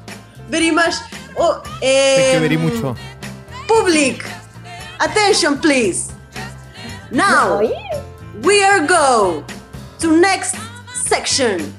very 0.51 0.71
much. 0.71 1.12
Oh, 1.37 1.62
Thank 1.81 2.35
you 2.35 2.40
very 2.40 2.55
em, 2.55 2.61
mucho. 2.61 2.97
Public, 3.66 4.25
attention 5.01 5.59
please. 5.59 6.12
Now 7.11 7.61
we 8.42 8.62
are 8.64 8.87
go 8.87 9.42
to 10.01 10.16
next 10.21 10.57
section. 10.92 11.73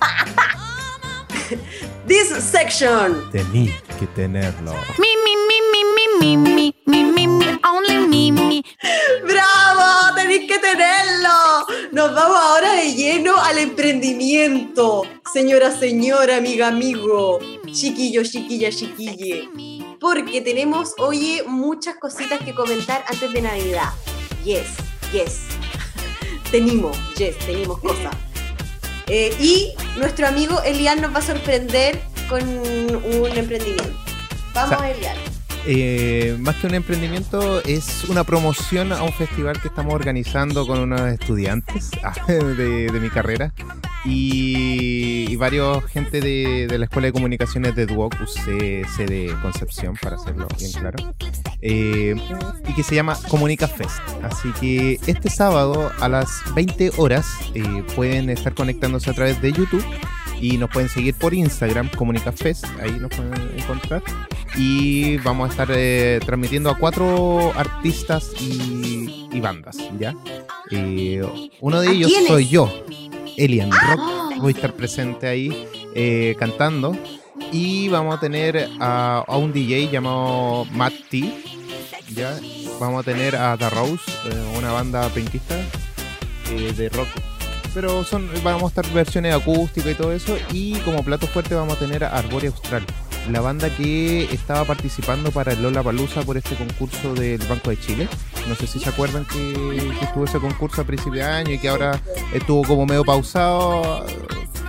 this 2.06 2.30
section. 2.44 3.22
Tení 3.32 3.74
que 3.98 4.06
tenerlo. 4.14 4.72
Me, 4.98 5.16
me, 5.24 5.36
me, 5.48 5.60
me, 5.72 5.84
me, 6.20 6.36
me, 6.36 6.72
me, 6.86 7.02
me, 7.12 7.26
me, 7.26 7.58
only 7.64 8.06
me, 8.06 8.30
me. 8.32 8.62
¡Bravo! 9.26 9.53
Tenéis 10.34 10.52
que 10.52 10.58
tenerlo. 10.58 11.66
Nos 11.92 12.12
vamos 12.12 12.36
ahora 12.36 12.72
de 12.72 12.92
lleno 12.92 13.36
al 13.36 13.56
emprendimiento. 13.56 15.02
Señora, 15.32 15.70
señora, 15.70 16.38
amiga, 16.38 16.66
amigo, 16.66 17.38
chiquillo, 17.70 18.24
chiquilla, 18.24 18.70
chiquille. 18.70 19.48
Porque 20.00 20.40
tenemos, 20.40 20.94
oye, 20.98 21.44
muchas 21.46 21.96
cositas 21.98 22.40
que 22.40 22.52
comentar 22.52 23.04
antes 23.08 23.32
de 23.32 23.42
Navidad. 23.42 23.90
Yes, 24.44 24.66
yes. 25.12 25.42
tenemos, 26.50 26.96
yes, 27.16 27.38
tenemos 27.46 27.78
cosas. 27.78 28.16
Eh, 29.06 29.32
y 29.38 29.72
nuestro 29.96 30.26
amigo 30.26 30.60
Elian 30.64 31.00
nos 31.00 31.14
va 31.14 31.18
a 31.18 31.22
sorprender 31.22 32.02
con 32.28 32.42
un 32.42 33.38
emprendimiento. 33.38 33.94
Vamos, 34.52 34.82
Elian. 34.82 35.33
Eh, 35.66 36.36
más 36.40 36.56
que 36.56 36.66
un 36.66 36.74
emprendimiento, 36.74 37.62
es 37.62 38.04
una 38.04 38.24
promoción 38.24 38.92
a 38.92 39.02
un 39.02 39.12
festival 39.12 39.60
que 39.60 39.68
estamos 39.68 39.94
organizando 39.94 40.66
con 40.66 40.78
unos 40.78 41.00
estudiantes 41.00 41.90
ah, 42.02 42.14
de, 42.28 42.90
mi 43.00 43.08
carrera 43.08 43.54
y, 44.04 45.34
varios 45.36 45.84
gente 45.86 46.20
de, 46.20 46.66
de 46.68 46.78
la 46.78 46.84
Escuela 46.84 47.06
de 47.06 47.12
Comunicaciones 47.12 47.74
de 47.74 47.86
Duoc, 47.86 48.14
UCC 48.20 49.08
de 49.08 49.34
Concepción, 49.42 49.96
para 50.00 50.16
hacerlo 50.16 50.46
bien 50.58 50.72
claro, 50.72 51.14
eh, 51.60 52.14
y 52.68 52.74
que 52.74 52.82
se 52.82 52.94
llama 52.94 53.18
Comunica 53.28 53.66
Fest. 53.66 54.00
Así 54.22 54.50
que 54.60 55.00
este 55.06 55.30
sábado 55.30 55.90
a 55.98 56.08
las 56.08 56.42
20 56.54 56.92
horas 56.98 57.26
eh, 57.54 57.82
pueden 57.96 58.30
estar 58.30 58.54
conectándose 58.54 59.10
a 59.10 59.14
través 59.14 59.40
de 59.40 59.52
YouTube 59.52 59.84
y 60.44 60.58
nos 60.58 60.68
pueden 60.68 60.90
seguir 60.90 61.14
por 61.14 61.32
Instagram, 61.32 61.88
Comunica 61.96 62.30
Fest, 62.30 62.66
ahí 62.78 62.90
nos 63.00 63.10
pueden 63.16 63.32
encontrar. 63.56 64.02
Y 64.56 65.16
vamos 65.18 65.48
a 65.48 65.50
estar 65.52 65.68
eh, 65.70 66.20
transmitiendo 66.22 66.68
a 66.68 66.76
cuatro 66.76 67.50
artistas 67.56 68.30
y, 68.38 69.26
y 69.32 69.40
bandas, 69.40 69.78
¿ya? 69.98 70.14
Eh, 70.70 71.22
uno 71.62 71.80
de 71.80 71.88
¿A 71.88 71.90
ellos 71.92 72.12
soy 72.26 72.46
yo, 72.46 72.70
Elian 73.38 73.70
Rock, 73.70 74.36
voy 74.36 74.52
a 74.52 74.56
estar 74.56 74.74
presente 74.74 75.28
ahí 75.28 75.66
eh, 75.94 76.36
cantando. 76.38 76.94
Y 77.50 77.88
vamos 77.88 78.14
a 78.14 78.20
tener 78.20 78.68
a, 78.80 79.24
a 79.26 79.36
un 79.38 79.50
DJ 79.50 79.88
llamado 79.88 80.66
Matt 80.72 80.92
T, 81.08 81.24
¿ya? 82.14 82.38
Vamos 82.78 83.00
a 83.00 83.02
tener 83.02 83.34
a 83.34 83.56
The 83.56 83.70
Rose, 83.70 84.04
eh, 84.26 84.58
una 84.58 84.72
banda 84.72 85.08
penquista 85.08 85.56
de 86.76 86.88
rock 86.90 87.08
pero 87.74 88.04
son 88.04 88.28
vamos 88.42 88.64
a 88.64 88.66
estar 88.68 88.94
versiones 88.94 89.34
acústicas 89.34 89.92
y 89.92 89.94
todo 89.94 90.12
eso 90.12 90.36
y 90.52 90.78
como 90.80 91.02
plato 91.02 91.26
fuerte 91.26 91.54
vamos 91.54 91.76
a 91.76 91.78
tener 91.78 92.04
a 92.04 92.16
Arborea 92.16 92.50
Austral 92.50 92.84
la 93.30 93.40
banda 93.40 93.74
que 93.74 94.24
estaba 94.32 94.64
participando 94.64 95.30
para 95.30 95.52
el 95.52 95.62
Lola 95.62 95.82
Palusa 95.82 96.22
por 96.22 96.36
este 96.36 96.54
concurso 96.54 97.14
del 97.14 97.44
Banco 97.46 97.70
de 97.70 97.80
Chile 97.80 98.08
no 98.48 98.54
sé 98.54 98.66
si 98.66 98.78
se 98.78 98.88
acuerdan 98.88 99.24
que, 99.24 99.52
que 99.98 100.04
estuvo 100.04 100.24
ese 100.24 100.38
concurso 100.38 100.82
a 100.82 100.84
principio 100.84 101.20
de 101.20 101.24
año 101.24 101.52
y 101.52 101.58
que 101.58 101.68
ahora 101.68 102.00
estuvo 102.32 102.62
como 102.62 102.86
medio 102.86 103.04
pausado 103.04 104.06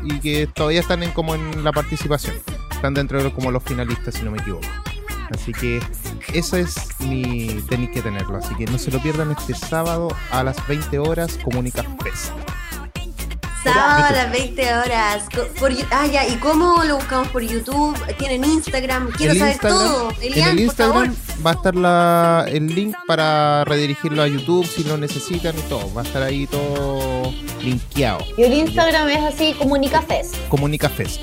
y 0.04 0.20
que 0.20 0.48
todavía 0.48 0.80
están 0.80 1.04
en 1.04 1.12
como 1.12 1.36
en 1.36 1.64
la 1.64 1.72
participación 1.72 2.36
están 2.72 2.94
dentro 2.94 3.24
de 3.24 3.32
como 3.32 3.52
los 3.52 3.64
finalistas 3.64 4.16
si 4.16 4.24
no 4.24 4.32
me 4.32 4.40
equivoco 4.40 4.68
Así 5.32 5.52
que 5.54 5.80
eso 6.34 6.58
es 6.58 6.76
mi 7.00 7.48
tenéis 7.70 7.92
que 7.92 8.02
tenerlo. 8.02 8.38
Así 8.38 8.54
que 8.56 8.66
no 8.66 8.78
se 8.78 8.92
lo 8.92 9.00
pierdan 9.00 9.32
este 9.32 9.54
sábado 9.54 10.10
a 10.32 10.44
las 10.44 10.68
20 10.68 11.00
horas 11.00 11.38
Comunica 11.44 11.84
Fest. 12.04 12.32
Sábado 13.74 14.06
a 14.06 14.12
las 14.12 14.32
20 14.32 14.74
horas. 14.76 15.24
Por, 15.60 15.72
ah, 15.92 16.06
ya, 16.08 16.28
¿y 16.28 16.36
cómo 16.36 16.84
lo 16.84 16.96
buscamos 16.98 17.28
por 17.30 17.42
YouTube? 17.42 17.98
¿Tienen 18.18 18.44
Instagram? 18.46 19.12
Quiero 19.12 19.34
El 19.34 19.40
saber 19.40 19.56
Instagram- 19.56 19.70
todo. 19.70 20.12
en 20.12 20.24
Elian, 20.34 20.60
el 20.60 20.66
por 20.68 20.76
favor. 20.76 21.06
Instagram 21.06 21.46
va 21.46 21.50
a 21.50 21.54
estar 21.54 21.76
la, 21.76 22.46
el 22.48 22.68
link 22.76 22.96
para 23.08 23.64
redirigirlo 23.66 24.22
a 24.24 24.28
YouTube 24.28 24.66
si 24.68 24.84
lo 24.84 24.98
necesitan 24.98 25.58
y 25.58 25.62
todo. 25.64 25.94
Va 25.94 26.02
a 26.02 26.06
estar 26.06 26.22
ahí 26.24 26.48
todo 26.48 27.34
linkeado. 27.62 28.20
Y 28.38 28.44
el 28.44 28.54
Instagram 28.54 29.10
es 29.10 29.24
así, 29.34 29.54
Comunicafest. 29.54 30.36
Comunica 30.50 30.90
Fest, 30.90 31.20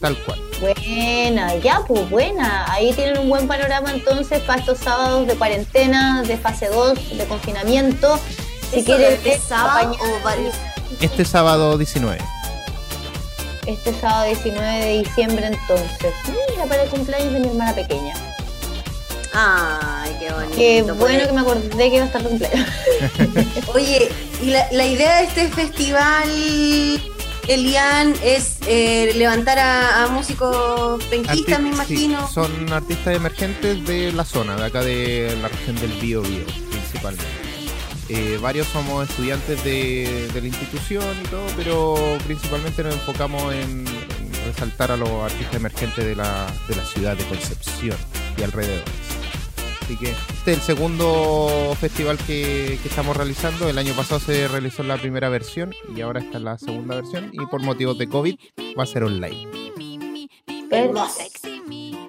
tal 0.00 0.16
cual. 0.24 0.40
Buena, 0.60 1.54
ya, 1.56 1.80
pues 1.86 2.08
buena. 2.10 2.64
Ahí 2.72 2.92
tienen 2.92 3.18
un 3.18 3.28
buen 3.28 3.46
panorama 3.48 3.90
entonces 3.92 4.40
para 4.42 4.60
estos 4.60 4.78
sábados 4.78 5.26
de 5.26 5.34
cuarentena, 5.34 6.22
de 6.22 6.36
fase 6.36 6.66
2, 6.68 7.16
de 7.18 7.24
confinamiento. 7.26 8.18
Si 8.70 8.80
¿Eso 8.80 8.96
quieren 8.96 9.18
sábado 9.46 9.96
o 10.00 10.24
varios? 10.24 10.54
Este 11.00 11.24
sábado 11.24 11.76
19. 11.78 12.18
Este 13.66 13.94
sábado 14.00 14.26
19 14.26 14.84
de 14.84 14.98
diciembre 15.02 15.46
entonces. 15.46 16.12
Mira, 16.50 16.64
para 16.68 16.82
el 16.82 16.90
cumpleaños 16.90 17.32
de 17.32 17.40
mi 17.40 17.48
hermana 17.48 17.74
pequeña. 17.74 18.14
Ay, 19.32 20.12
qué 20.20 20.32
bonito. 20.32 20.54
Qué 20.56 20.82
bueno 20.92 21.26
que 21.26 21.32
me 21.32 21.40
acordé 21.40 21.70
que 21.70 21.94
iba 21.96 22.04
a 22.04 22.06
estar 22.06 22.22
cumpleaños. 22.22 22.68
Oye, 23.74 24.10
y 24.42 24.46
la, 24.50 24.66
la 24.70 24.86
idea 24.86 25.16
de 25.18 25.24
este 25.24 25.48
festival, 25.48 26.28
Elian, 27.48 28.14
es 28.22 28.58
eh, 28.66 29.12
levantar 29.16 29.58
a, 29.58 30.04
a 30.04 30.08
músicos 30.08 31.02
penquistas, 31.04 31.60
me 31.60 31.68
sí, 31.70 31.74
imagino. 31.74 32.28
son 32.28 32.72
artistas 32.72 33.16
emergentes 33.16 33.84
de 33.86 34.12
la 34.12 34.24
zona, 34.24 34.56
de 34.56 34.64
acá 34.64 34.82
de 34.82 35.36
la 35.42 35.48
región 35.48 35.76
del 35.76 35.92
Bío 36.00 36.22
Bío, 36.22 36.44
principalmente. 36.70 37.33
Eh, 38.08 38.38
varios 38.40 38.66
somos 38.66 39.08
estudiantes 39.08 39.64
de, 39.64 40.28
de 40.32 40.40
la 40.40 40.46
institución 40.46 41.04
y 41.24 41.28
todo, 41.28 41.46
pero 41.56 42.18
principalmente 42.26 42.82
nos 42.82 42.94
enfocamos 42.94 43.54
en, 43.54 43.86
en 43.86 44.44
resaltar 44.46 44.92
a 44.92 44.96
los 44.96 45.08
artistas 45.08 45.54
emergentes 45.54 46.04
de 46.04 46.14
la, 46.14 46.46
de 46.68 46.76
la 46.76 46.84
ciudad 46.84 47.16
de 47.16 47.24
Concepción 47.24 47.96
y 48.36 48.42
alrededores. 48.42 48.84
Así 49.82 49.96
que 49.96 50.10
este 50.10 50.52
es 50.52 50.58
el 50.58 50.62
segundo 50.62 51.76
festival 51.78 52.16
que, 52.18 52.78
que 52.82 52.88
estamos 52.88 53.16
realizando. 53.16 53.68
El 53.68 53.76
año 53.76 53.92
pasado 53.94 54.18
se 54.18 54.48
realizó 54.48 54.82
la 54.82 54.96
primera 54.96 55.28
versión 55.28 55.74
y 55.94 56.00
ahora 56.00 56.20
está 56.20 56.38
la 56.38 56.56
segunda 56.56 56.96
versión. 56.96 57.30
Y 57.32 57.44
por 57.46 57.60
motivos 57.60 57.98
de 57.98 58.08
COVID 58.08 58.34
va 58.78 58.84
a 58.84 58.86
ser 58.86 59.04
online. 59.04 59.46
Hermoso. 60.70 61.20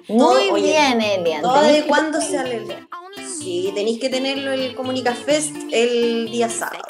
Muy 0.08 0.50
Oye, 0.50 0.62
bien, 0.62 1.02
Elian. 1.02 1.42
¿Todo 1.42 1.62
de 1.62 1.84
cuándo 1.86 2.20
sale 2.20 2.56
el 2.56 2.68
Sí, 3.16 3.70
tenéis 3.74 4.00
que 4.00 4.08
tenerlo 4.08 4.52
el 4.52 4.74
Comunicafest 4.74 5.54
el 5.72 6.28
día 6.30 6.48
sábado. 6.48 6.84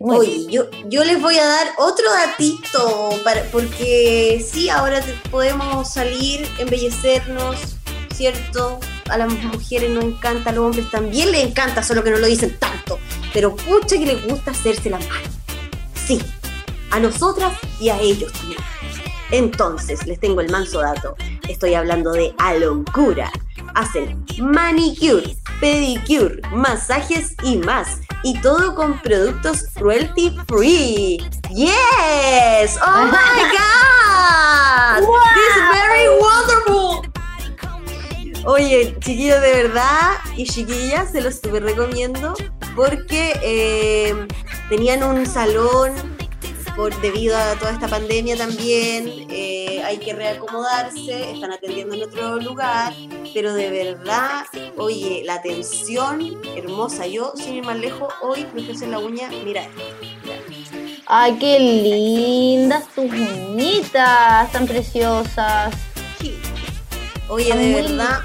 Oye, 0.00 0.46
yo, 0.48 0.64
yo 0.86 1.02
les 1.04 1.20
voy 1.20 1.36
a 1.38 1.44
dar 1.44 1.68
otro 1.78 2.04
datito, 2.12 3.10
para, 3.24 3.42
porque 3.50 4.44
sí, 4.48 4.68
ahora 4.68 5.00
te- 5.00 5.12
podemos 5.30 5.90
salir, 5.92 6.48
embellecernos, 6.58 7.56
¿cierto? 8.14 8.78
A 9.08 9.18
las 9.18 9.32
mujeres 9.32 9.90
nos 9.90 10.04
encanta, 10.04 10.50
a 10.50 10.52
los 10.52 10.66
hombres 10.66 10.88
también 10.90 11.32
les 11.32 11.44
encanta, 11.46 11.82
solo 11.82 12.04
que 12.04 12.10
no 12.10 12.18
lo 12.18 12.26
dicen 12.26 12.56
tanto. 12.58 12.98
Pero 13.32 13.56
pucha 13.56 13.96
que 13.98 14.06
les 14.06 14.24
gusta 14.26 14.52
hacerse 14.52 14.88
la 14.88 14.98
mano. 14.98 15.28
Sí, 16.06 16.20
a 16.90 17.00
nosotras 17.00 17.52
y 17.80 17.88
a 17.88 18.00
ellos 18.00 18.32
también. 18.32 18.60
Entonces, 19.30 20.06
les 20.06 20.18
tengo 20.20 20.40
el 20.40 20.50
manso 20.50 20.80
dato. 20.80 21.16
Estoy 21.48 21.74
hablando 21.74 22.12
de 22.12 22.32
Aloncura. 22.38 23.30
Hacen 23.78 24.26
manicure, 24.40 25.36
pedicure, 25.60 26.40
masajes 26.50 27.36
y 27.44 27.58
más. 27.58 28.00
Y 28.24 28.36
todo 28.40 28.74
con 28.74 28.98
productos 28.98 29.66
cruelty 29.74 30.36
free. 30.48 31.24
Yes! 31.48 32.76
Oh 32.84 33.04
my 33.04 33.40
god! 33.54 35.06
This 35.36 35.56
is 35.56 35.62
very 35.70 36.08
wonderful. 36.18 37.06
Oye, 38.46 38.96
chiquillos, 38.98 39.40
de 39.42 39.62
verdad, 39.62 40.10
y 40.36 40.44
chiquillas, 40.44 41.12
se 41.12 41.20
los 41.20 41.36
super 41.36 41.62
recomiendo 41.62 42.34
porque 42.74 43.38
eh, 43.44 44.26
tenían 44.68 45.04
un 45.04 45.24
salón 45.24 45.92
por, 46.78 46.98
debido 47.00 47.36
a 47.36 47.56
toda 47.56 47.72
esta 47.72 47.88
pandemia 47.88 48.36
también, 48.36 49.26
eh, 49.30 49.82
hay 49.84 49.98
que 49.98 50.12
reacomodarse, 50.12 51.32
están 51.32 51.50
atendiendo 51.50 51.96
en 51.96 52.04
otro 52.04 52.36
lugar, 52.36 52.94
pero 53.34 53.52
de 53.52 53.68
verdad, 53.68 54.46
oye, 54.76 55.22
la 55.24 55.34
atención 55.34 56.40
hermosa. 56.56 57.08
Yo, 57.08 57.32
sin 57.34 57.56
ir 57.56 57.64
más 57.64 57.78
lejos, 57.78 58.14
hoy 58.22 58.46
me 58.54 58.62
puse 58.62 58.86
la 58.86 59.00
uña, 59.00 59.28
mira 59.44 59.62
esto. 59.62 59.82
Ay, 61.06 61.36
qué 61.40 61.58
lindas 61.58 62.86
tus 62.94 63.06
uñitas, 63.06 64.52
tan 64.52 64.68
preciosas. 64.68 65.74
Oye, 67.28 67.52
Ah, 67.52 67.56
de 67.56 67.74
verdad, 67.74 68.20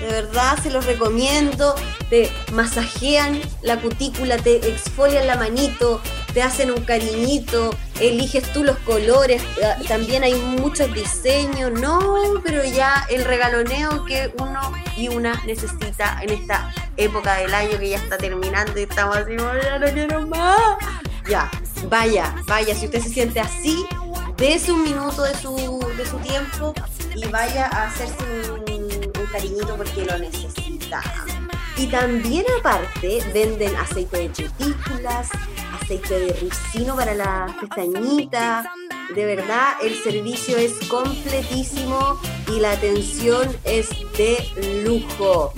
de 0.00 0.06
verdad 0.06 0.56
se 0.62 0.70
los 0.70 0.86
recomiendo. 0.86 1.74
Te 2.08 2.30
masajean 2.52 3.40
la 3.62 3.80
cutícula, 3.80 4.36
te 4.36 4.56
exfolian 4.68 5.26
la 5.26 5.36
manito, 5.36 6.00
te 6.34 6.42
hacen 6.42 6.70
un 6.70 6.82
cariñito, 6.84 7.74
eliges 8.00 8.50
tú 8.52 8.64
los 8.64 8.78
colores. 8.78 9.42
ah, 9.64 9.76
También 9.86 10.24
hay 10.24 10.34
muchos 10.34 10.92
diseños, 10.94 11.72
no, 11.72 11.98
pero 12.44 12.64
ya 12.64 13.06
el 13.10 13.24
regaloneo 13.24 14.04
que 14.04 14.32
uno 14.38 14.72
y 14.96 15.08
una 15.08 15.34
necesita 15.46 16.18
en 16.22 16.30
esta 16.30 16.72
época 16.96 17.34
del 17.36 17.52
año 17.54 17.78
que 17.78 17.90
ya 17.90 17.96
está 17.98 18.16
terminando 18.18 18.78
y 18.78 18.82
estamos 18.84 19.16
así, 19.16 19.32
"Ay, 19.32 19.60
ya 19.62 19.78
no 19.78 19.86
quiero 19.92 20.26
más. 20.26 20.56
Ya, 21.28 21.50
vaya, 21.88 22.34
vaya, 22.46 22.74
si 22.74 22.86
usted 22.86 23.00
se 23.00 23.08
siente 23.08 23.38
así, 23.40 23.86
dése 24.36 24.72
un 24.72 24.82
minuto 24.82 25.22
de 25.22 25.34
su, 25.36 25.54
de 25.96 26.04
su 26.04 26.16
tiempo 26.18 26.74
y 27.14 27.24
vaya 27.28 27.66
a 27.68 27.86
hacerse 27.88 28.16
un, 28.50 28.60
un 29.20 29.26
cariñito 29.30 29.76
porque 29.76 30.04
lo 30.04 30.18
necesita. 30.18 31.00
Y 31.76 31.86
también 31.86 32.44
aparte 32.60 33.22
venden 33.32 33.74
aceite 33.76 34.18
de 34.18 34.28
cutículas, 34.28 35.28
aceite 35.92 36.18
de 36.18 36.32
ricino 36.34 36.96
para 36.96 37.14
las 37.14 37.52
pestañitas. 37.56 38.66
De 39.14 39.24
verdad, 39.26 39.74
el 39.82 39.94
servicio 40.02 40.56
es 40.56 40.72
completísimo 40.88 42.18
y 42.48 42.60
la 42.60 42.72
atención 42.72 43.48
es 43.64 43.90
de 44.16 44.38
lujo. 44.84 45.52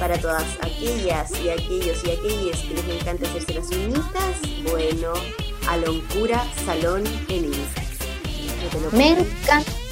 Para 0.00 0.18
todas 0.18 0.44
aquellas 0.60 1.30
y 1.40 1.50
aquellos 1.50 2.04
y 2.04 2.10
aquellas 2.10 2.60
que 2.60 2.74
les 2.74 3.00
encanta 3.00 3.28
hacerse 3.28 3.54
las 3.54 3.70
uñitas, 3.70 4.70
bueno, 4.70 5.12
Aloncura 5.68 6.44
Salón 6.64 7.04
en 7.28 7.46
Instagram. 7.46 8.92
Me 8.92 9.10
encanta. 9.10 9.87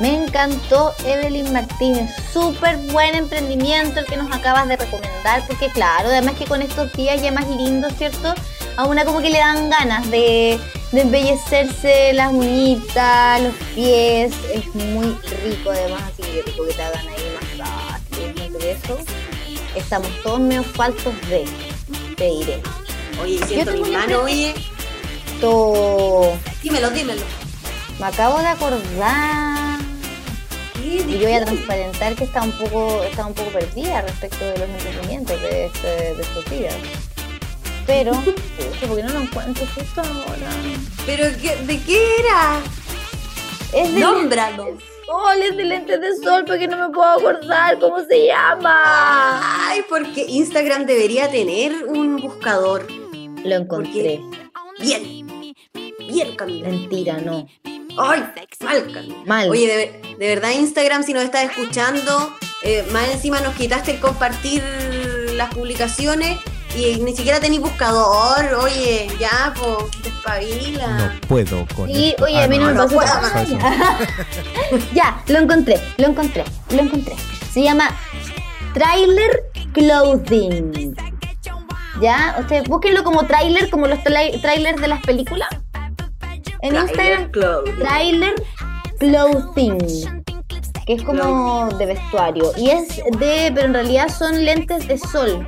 Me 0.00 0.14
encantó 0.14 0.94
Evelyn 1.04 1.52
Martínez, 1.52 2.10
súper 2.32 2.78
buen 2.78 3.14
emprendimiento 3.14 4.00
el 4.00 4.06
que 4.06 4.16
nos 4.16 4.32
acabas 4.34 4.66
de 4.66 4.76
recomendar, 4.76 5.46
porque 5.46 5.68
claro, 5.68 6.08
además 6.08 6.34
que 6.38 6.46
con 6.46 6.62
estos 6.62 6.90
días 6.94 7.20
ya 7.20 7.30
más 7.32 7.46
lindos, 7.48 7.92
¿cierto? 7.98 8.34
A 8.76 8.86
una 8.86 9.04
como 9.04 9.20
que 9.20 9.28
le 9.28 9.38
dan 9.38 9.68
ganas 9.68 10.10
de, 10.10 10.58
de 10.92 11.00
embellecerse 11.02 12.14
las 12.14 12.32
uñitas, 12.32 13.42
los 13.42 13.54
pies, 13.74 14.32
es 14.54 14.74
muy 14.74 15.14
rico 15.44 15.70
además, 15.70 16.02
así 16.14 16.22
que 16.22 16.42
rico 16.46 16.64
que 16.66 16.72
te 16.72 16.82
hagan 16.82 17.06
ahí 17.06 17.36
masaje, 17.58 18.48
todo 18.50 18.58
eso. 18.70 18.98
Estamos 19.76 20.08
todos 20.22 20.40
medio 20.40 20.64
faltos 20.64 21.12
de, 21.28 21.44
te 22.16 22.24
diré. 22.24 22.62
Oye, 23.22 23.38
siento 23.46 23.72
mi 23.72 23.90
mano, 23.90 24.22
oye. 24.22 24.54
To- 25.42 26.32
Dímelo, 26.62 26.88
dímelo. 26.90 27.22
Me 27.98 28.06
acabo 28.06 28.38
de 28.38 28.46
acordar. 28.46 29.79
Y 30.90 31.18
yo 31.18 31.28
voy 31.28 31.32
a 31.32 31.44
transparentar 31.44 32.16
que 32.16 32.24
está 32.24 32.42
un 32.42 32.52
poco, 32.52 33.02
está 33.04 33.24
un 33.26 33.34
poco 33.34 33.50
perdida 33.50 34.02
respecto 34.02 34.44
de 34.44 34.58
los 34.58 34.68
emprendimientos 34.68 35.40
de, 35.40 35.66
este, 35.66 36.14
de 36.14 36.22
estos 36.22 36.50
días. 36.50 36.74
Pero, 37.86 38.12
pucha, 38.12 38.42
¿por 38.88 38.96
qué 38.96 39.02
no 39.04 39.12
lo 39.12 39.20
encuentro 39.20 39.66
justo 39.74 40.00
ahora? 40.00 40.50
¿Pero 41.06 41.24
qué, 41.40 41.56
de 41.64 41.80
qué 41.82 42.16
era? 42.18 42.60
Es 43.72 43.94
de 43.94 44.00
Nómbralo. 44.00 44.64
lentes 44.64 44.84
de 44.84 45.06
sol, 45.06 45.42
es 45.42 45.56
de 45.56 45.64
lentes 45.64 46.00
de 46.00 46.16
sol, 46.16 46.44
porque 46.44 46.66
no 46.66 46.76
me 46.76 46.92
puedo 46.92 47.08
acordar 47.08 47.78
cómo 47.78 48.00
se 48.04 48.26
llama. 48.26 49.68
Ay, 49.68 49.82
porque 49.88 50.24
Instagram 50.26 50.86
debería 50.86 51.30
tener 51.30 51.84
un 51.86 52.16
buscador. 52.16 52.86
Lo 53.44 53.54
encontré. 53.54 54.20
Bien. 54.80 55.28
Bien, 55.98 56.36
Camila. 56.36 56.68
Mentira, 56.68 57.18
no. 57.18 57.46
Ay, 57.96 58.24
mal, 58.60 58.92
Camila. 58.92 59.16
Mal. 59.24 59.50
Oye, 59.50 59.66
de, 59.66 59.99
de 60.20 60.28
verdad, 60.28 60.50
Instagram, 60.50 61.02
si 61.02 61.12
nos 61.14 61.24
estás 61.24 61.44
escuchando, 61.44 62.36
eh, 62.62 62.86
más 62.92 63.08
encima 63.08 63.40
nos 63.40 63.54
quitaste 63.54 63.92
el 63.92 64.00
compartir 64.00 64.62
las 65.34 65.48
publicaciones 65.54 66.38
y 66.76 66.98
ni 66.98 67.16
siquiera 67.16 67.40
tenéis 67.40 67.62
buscador. 67.62 68.52
Oye, 68.62 69.08
ya, 69.18 69.54
pues, 69.58 69.90
despabila. 70.02 70.86
No 70.88 71.10
puedo 71.26 71.66
con 71.74 71.88
Sí, 71.88 72.10
esto. 72.10 72.24
oye, 72.24 72.42
a 72.42 72.46
mí 72.48 72.58
no 72.58 72.66
me 72.66 72.74
pasó. 72.74 73.00
Ya, 74.92 75.22
lo 75.26 75.38
encontré, 75.38 75.80
lo 75.96 76.06
encontré, 76.08 76.44
lo 76.70 76.82
encontré. 76.82 77.14
Se 77.52 77.62
llama 77.62 77.88
Trailer 78.74 79.42
Clothing. 79.72 80.94
Ya, 82.00 82.36
ustedes 82.38 82.68
búsquenlo 82.68 83.02
como 83.04 83.26
tráiler, 83.26 83.68
como 83.70 83.86
los 83.86 83.98
tra- 84.00 84.40
trailers 84.42 84.80
de 84.80 84.88
las 84.88 85.00
películas. 85.00 85.48
En 86.62 86.76
Instagram, 86.76 87.30
Clothing. 87.30 87.78
trailer 87.78 88.34
clothing, 89.00 89.78
que 90.86 90.92
es 90.92 91.02
como 91.02 91.68
de 91.78 91.86
vestuario. 91.86 92.52
Y 92.56 92.70
es 92.70 92.96
de, 93.18 93.50
pero 93.54 93.66
en 93.66 93.74
realidad 93.74 94.08
son 94.08 94.44
lentes 94.44 94.86
de 94.86 94.98
sol. 94.98 95.46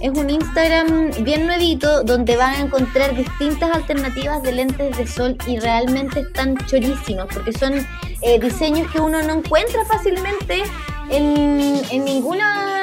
Es 0.00 0.16
un 0.16 0.28
Instagram 0.28 1.10
bien 1.24 1.46
nuevito 1.46 2.02
donde 2.04 2.36
van 2.36 2.54
a 2.54 2.60
encontrar 2.60 3.14
distintas 3.16 3.74
alternativas 3.74 4.42
de 4.42 4.52
lentes 4.52 4.96
de 4.96 5.06
sol 5.06 5.36
y 5.46 5.58
realmente 5.58 6.20
están 6.20 6.56
chorísimos 6.66 7.26
porque 7.32 7.52
son 7.52 7.74
eh, 8.22 8.38
diseños 8.38 8.90
que 8.92 9.00
uno 9.00 9.22
no 9.22 9.34
encuentra 9.34 9.84
fácilmente 9.86 10.62
en, 11.10 11.80
en 11.90 12.04
ninguna 12.04 12.73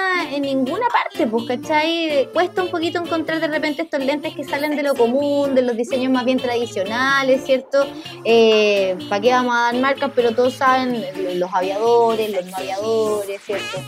en 0.42 0.58
ninguna 0.58 0.88
parte, 0.88 1.28
pues, 1.28 1.46
¿cachai? 1.46 2.28
Cuesta 2.34 2.64
un 2.64 2.70
poquito 2.70 3.00
encontrar 3.00 3.40
de 3.40 3.48
repente 3.48 3.84
estos 3.84 4.04
lentes 4.04 4.34
que 4.36 4.44
salen 4.44 4.76
de 4.76 4.84
lo 4.84 4.96
común, 4.96 5.54
de 5.56 5.62
los 5.62 5.76
diseños 5.78 6.12
más 6.12 6.26
bien 6.26 6.40
tradicionales, 6.40 7.44
¿cierto? 7.46 7.86
Eh, 8.26 8.98
¿Para 9.10 9.22
qué 9.22 9.32
vamos 9.32 9.56
a 9.56 9.60
dar 9.72 9.76
marcas? 9.76 10.12
Pero 10.16 10.34
todos 10.34 10.54
saben 10.54 11.04
los 11.40 11.54
aviadores, 11.54 12.32
los 12.32 12.46
no 12.46 12.58
aviadores, 12.58 13.42
¿cierto? 13.46 13.80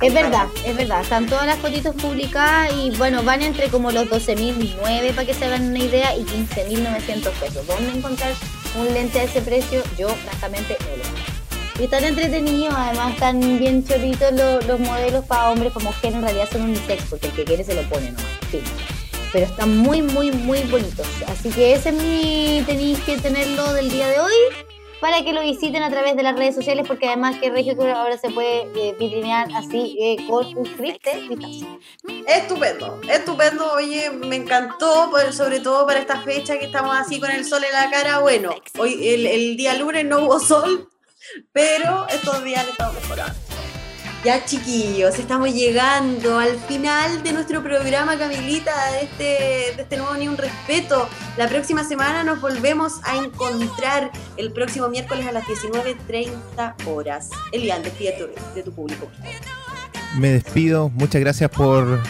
Es 0.00 0.12
verdad, 0.12 0.46
es 0.64 0.76
verdad. 0.76 1.00
Están 1.00 1.26
todas 1.26 1.46
las 1.46 1.58
fotitos 1.58 1.94
publicadas 1.94 2.70
y 2.74 2.90
bueno, 2.98 3.22
van 3.22 3.42
entre 3.42 3.68
como 3.68 3.90
los 3.90 4.06
12.009 4.10 5.14
para 5.14 5.26
que 5.26 5.34
se 5.34 5.46
hagan 5.46 5.70
una 5.70 5.78
idea 5.78 6.14
y 6.16 6.22
15.900 6.22 7.30
pesos. 7.32 7.66
¿Dónde 7.66 7.92
encontrar 7.96 8.32
un 8.78 8.92
lente 8.92 9.20
a 9.20 9.24
ese 9.24 9.40
precio? 9.40 9.82
Yo, 9.98 10.08
francamente, 10.08 10.76
no 10.80 10.96
lo. 10.98 11.35
Y 11.78 11.84
están 11.84 12.04
entretenidos, 12.04 12.74
además 12.74 13.12
están 13.12 13.58
bien 13.58 13.84
chorritos 13.84 14.32
los, 14.32 14.66
los 14.66 14.80
modelos 14.80 15.24
para 15.26 15.50
hombres, 15.50 15.72
para 15.72 15.84
mujeres, 15.84 16.16
en 16.16 16.22
realidad 16.22 16.48
son 16.50 16.62
unisex, 16.62 17.04
porque 17.10 17.26
el 17.26 17.32
que 17.34 17.44
quiere 17.44 17.64
se 17.64 17.74
lo 17.74 17.82
pone 17.82 18.12
nomás. 18.12 18.24
fin. 18.50 18.62
Pero 19.32 19.44
están 19.44 19.76
muy, 19.76 20.00
muy, 20.00 20.30
muy 20.30 20.60
bonitos. 20.62 21.06
Así 21.28 21.50
que 21.50 21.74
ese 21.74 21.90
es 21.90 21.94
mi. 21.94 22.62
tenéis 22.64 22.98
que 23.00 23.18
tenerlo 23.18 23.74
del 23.74 23.90
día 23.90 24.08
de 24.08 24.20
hoy 24.20 24.32
para 25.00 25.22
que 25.22 25.34
lo 25.34 25.42
visiten 25.42 25.82
a 25.82 25.90
través 25.90 26.16
de 26.16 26.22
las 26.22 26.36
redes 26.36 26.54
sociales, 26.54 26.86
porque 26.88 27.06
además 27.06 27.36
que 27.36 27.50
Regio 27.50 27.76
ahora 27.94 28.16
se 28.16 28.30
puede 28.30 28.62
eh, 28.74 28.96
vitrinear 28.98 29.48
así 29.54 29.98
eh, 30.00 30.16
con 30.26 30.46
un 30.56 30.64
clic. 30.64 31.06
Estupendo, 32.26 32.98
estupendo, 33.08 33.72
oye, 33.72 34.10
me 34.10 34.36
encantó, 34.36 35.08
pues, 35.10 35.34
sobre 35.34 35.60
todo 35.60 35.86
para 35.86 36.00
esta 36.00 36.22
fecha 36.22 36.58
que 36.58 36.66
estamos 36.66 36.96
así 36.96 37.20
con 37.20 37.30
el 37.30 37.44
sol 37.44 37.62
en 37.64 37.72
la 37.72 37.90
cara. 37.90 38.20
Bueno, 38.20 38.54
hoy 38.78 39.08
el, 39.08 39.26
el 39.26 39.56
día 39.58 39.74
lunes 39.74 40.06
no 40.06 40.24
hubo 40.24 40.40
sol, 40.40 40.88
pero 41.52 42.06
estos 42.08 42.42
días 42.44 42.62
han 42.64 42.70
estado 42.70 42.92
mejorando. 42.92 43.34
Ya 44.24 44.44
chiquillos, 44.44 45.18
estamos 45.20 45.52
llegando 45.54 46.38
al 46.40 46.58
final 46.66 47.22
de 47.22 47.32
nuestro 47.32 47.62
programa, 47.62 48.18
Camilita, 48.18 48.72
de 48.92 49.02
este, 49.04 49.76
de 49.76 49.82
este 49.82 49.96
nuevo 49.98 50.16
Ni 50.16 50.26
Un 50.26 50.36
Respeto. 50.36 51.08
La 51.36 51.46
próxima 51.48 51.84
semana 51.84 52.24
nos 52.24 52.40
volvemos 52.40 52.94
a 53.04 53.14
encontrar 53.16 54.10
el 54.36 54.52
próximo 54.52 54.88
miércoles 54.88 55.26
a 55.28 55.32
las 55.32 55.44
19.30 55.44 56.74
horas. 56.88 57.30
Elian, 57.52 57.82
despide 57.84 58.12
tu- 58.12 58.54
de 58.54 58.62
tu 58.64 58.72
público. 58.72 59.08
Me 60.16 60.30
despido, 60.30 60.88
muchas 60.88 61.20
gracias 61.20 61.50
por 61.50 62.00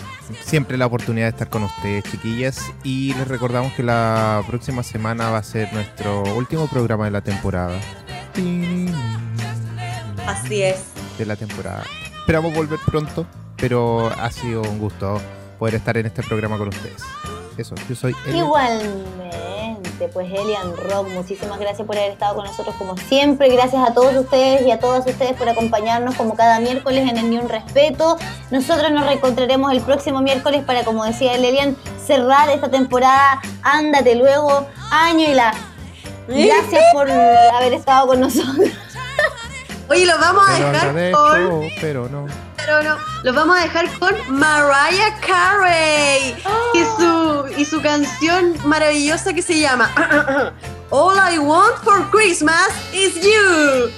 siempre 0.42 0.78
la 0.78 0.86
oportunidad 0.86 1.26
de 1.26 1.30
estar 1.30 1.50
con 1.50 1.64
ustedes, 1.64 2.04
chiquillas. 2.04 2.60
Y 2.82 3.12
les 3.14 3.28
recordamos 3.28 3.72
que 3.74 3.82
la 3.82 4.42
próxima 4.46 4.82
semana 4.82 5.28
va 5.30 5.38
a 5.38 5.42
ser 5.42 5.70
nuestro 5.74 6.22
último 6.34 6.66
programa 6.68 7.04
de 7.06 7.10
la 7.10 7.20
temporada. 7.20 7.78
Así 10.26 10.62
es. 10.62 10.84
De 11.18 11.26
la 11.26 11.36
temporada. 11.36 11.84
Esperamos 12.18 12.54
volver 12.54 12.78
pronto, 12.84 13.26
pero 13.56 14.08
ha 14.08 14.30
sido 14.30 14.62
un 14.62 14.78
gusto 14.78 15.20
poder 15.58 15.76
estar 15.76 15.96
en 15.96 16.06
este 16.06 16.22
programa 16.22 16.58
con 16.58 16.68
ustedes. 16.68 17.02
Eso, 17.56 17.74
yo 17.88 17.94
soy 17.94 18.14
Elliot. 18.26 18.46
Igualmente, 18.46 20.08
pues 20.12 20.30
Elian 20.30 20.76
Rock, 20.90 21.08
muchísimas 21.08 21.58
gracias 21.58 21.86
por 21.86 21.96
haber 21.96 22.10
estado 22.10 22.36
con 22.36 22.44
nosotros 22.44 22.74
como 22.76 22.96
siempre. 22.96 23.48
Gracias 23.48 23.88
a 23.88 23.94
todos 23.94 24.14
ustedes 24.14 24.66
y 24.66 24.70
a 24.70 24.78
todas 24.78 25.06
ustedes 25.06 25.34
por 25.36 25.48
acompañarnos 25.48 26.16
como 26.16 26.34
cada 26.34 26.60
miércoles 26.60 27.08
en 27.08 27.16
el 27.16 27.30
Ni 27.30 27.38
Un 27.38 27.48
Respeto. 27.48 28.18
Nosotros 28.50 28.90
nos 28.90 29.06
reencontraremos 29.06 29.72
el 29.72 29.80
próximo 29.80 30.20
miércoles 30.20 30.64
para, 30.64 30.84
como 30.84 31.04
decía 31.04 31.34
el 31.34 31.44
Elian, 31.44 31.76
cerrar 32.04 32.50
esta 32.50 32.70
temporada. 32.70 33.40
Ándate 33.62 34.16
luego, 34.16 34.66
año 34.90 35.30
y 35.30 35.34
la. 35.34 35.54
Gracias 36.28 36.82
por 36.92 37.10
haber 37.10 37.74
estado 37.74 38.08
con 38.08 38.20
nosotros. 38.20 38.68
Oye, 39.88 40.04
los 40.06 40.18
vamos 40.18 40.48
a 40.48 40.52
Pero 40.56 40.72
dejar 40.72 41.12
con. 41.12 41.68
pero 41.80 42.08
no. 42.08 42.26
Pero 42.56 42.82
no, 42.82 42.96
los 43.22 43.34
vamos 43.36 43.56
a 43.56 43.62
dejar 43.62 43.88
con 44.00 44.12
Mariah 44.28 45.14
Carey 45.24 46.34
y, 46.74 46.82
su, 46.98 47.44
y 47.56 47.64
su 47.64 47.80
canción 47.80 48.56
maravillosa 48.64 49.32
que 49.32 49.42
se 49.42 49.60
llama 49.60 49.92
All 50.90 51.16
I 51.32 51.38
Want 51.38 51.76
for 51.84 52.10
Christmas 52.10 52.68
is 52.92 53.14
You. 53.22 53.90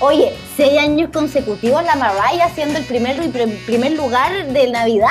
Oye, 0.00 0.36
seis 0.56 0.78
años 0.78 1.08
consecutivos 1.12 1.82
la 1.84 1.94
Mariah 1.96 2.50
siendo 2.54 2.78
el 2.78 2.84
primer, 2.84 3.16
primer 3.64 3.92
lugar 3.92 4.46
de 4.48 4.70
Navidad. 4.70 5.08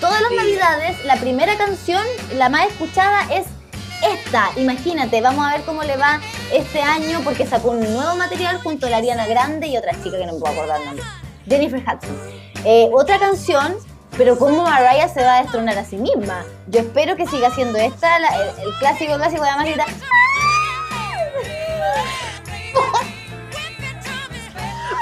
Todas 0.00 0.20
las 0.20 0.30
Sí. 0.30 0.36
Navidades, 0.36 1.04
la 1.06 1.16
primera 1.16 1.56
canción, 1.56 2.02
la 2.34 2.50
más 2.50 2.66
escuchada 2.66 3.22
es 3.32 3.46
esta. 4.12 4.50
Imagínate, 4.56 5.20
vamos 5.20 5.46
a 5.46 5.52
ver 5.52 5.62
cómo 5.62 5.82
le 5.82 5.96
va 5.96 6.20
este 6.52 6.80
año 6.80 7.20
porque 7.24 7.46
sacó 7.46 7.70
un 7.70 7.80
nuevo 7.80 8.16
material 8.16 8.60
junto 8.62 8.86
a 8.86 8.90
la 8.90 8.98
Ariana 8.98 9.26
Grande 9.26 9.68
y 9.68 9.76
otra 9.76 9.92
chica 10.02 10.18
que 10.18 10.26
no 10.26 10.34
me 10.34 10.40
puedo 10.40 10.52
acordar 10.52 10.80
el 10.80 10.86
nombre. 10.86 11.04
Jennifer 11.46 11.80
Hudson. 11.80 12.16
Eh, 12.64 12.88
otra 12.92 13.18
canción, 13.18 13.76
pero 14.16 14.38
cómo 14.38 14.62
Mariah 14.62 15.08
se 15.08 15.22
va 15.22 15.38
a 15.38 15.42
destronar 15.42 15.76
a 15.78 15.84
sí 15.84 15.96
misma. 15.96 16.44
Yo 16.68 16.80
espero 16.80 17.16
que 17.16 17.26
siga 17.26 17.50
siendo 17.50 17.78
esta, 17.78 18.16
el, 18.16 18.24
clásico 18.78 19.14
clásico 19.16 19.42
de 19.42 19.50
Amarita. 19.50 19.84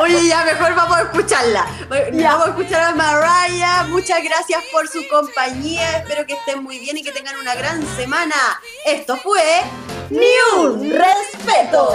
Oye, 0.02 0.26
ya 0.26 0.44
mejor 0.44 0.74
vamos 0.74 0.96
a 0.96 1.02
escucharla. 1.02 1.64
Vamos 1.88 2.46
a 2.46 2.50
escuchar 2.50 2.82
a 2.82 2.92
Mariah. 2.92 3.84
Muchas 3.84 4.20
gracias 4.24 4.60
por 4.72 4.88
su 4.88 5.06
compañía. 5.08 5.98
Espero 5.98 6.26
que 6.26 6.32
estén 6.32 6.60
muy 6.60 6.80
bien 6.80 6.96
y 6.98 7.04
que 7.04 7.12
tengan 7.12 7.36
una 7.36 7.54
gran 7.54 7.86
semana. 7.94 8.34
Esto 8.84 9.16
fue 9.16 9.62
Ni 10.10 10.26
un 10.56 10.90
respeto. 10.90 11.94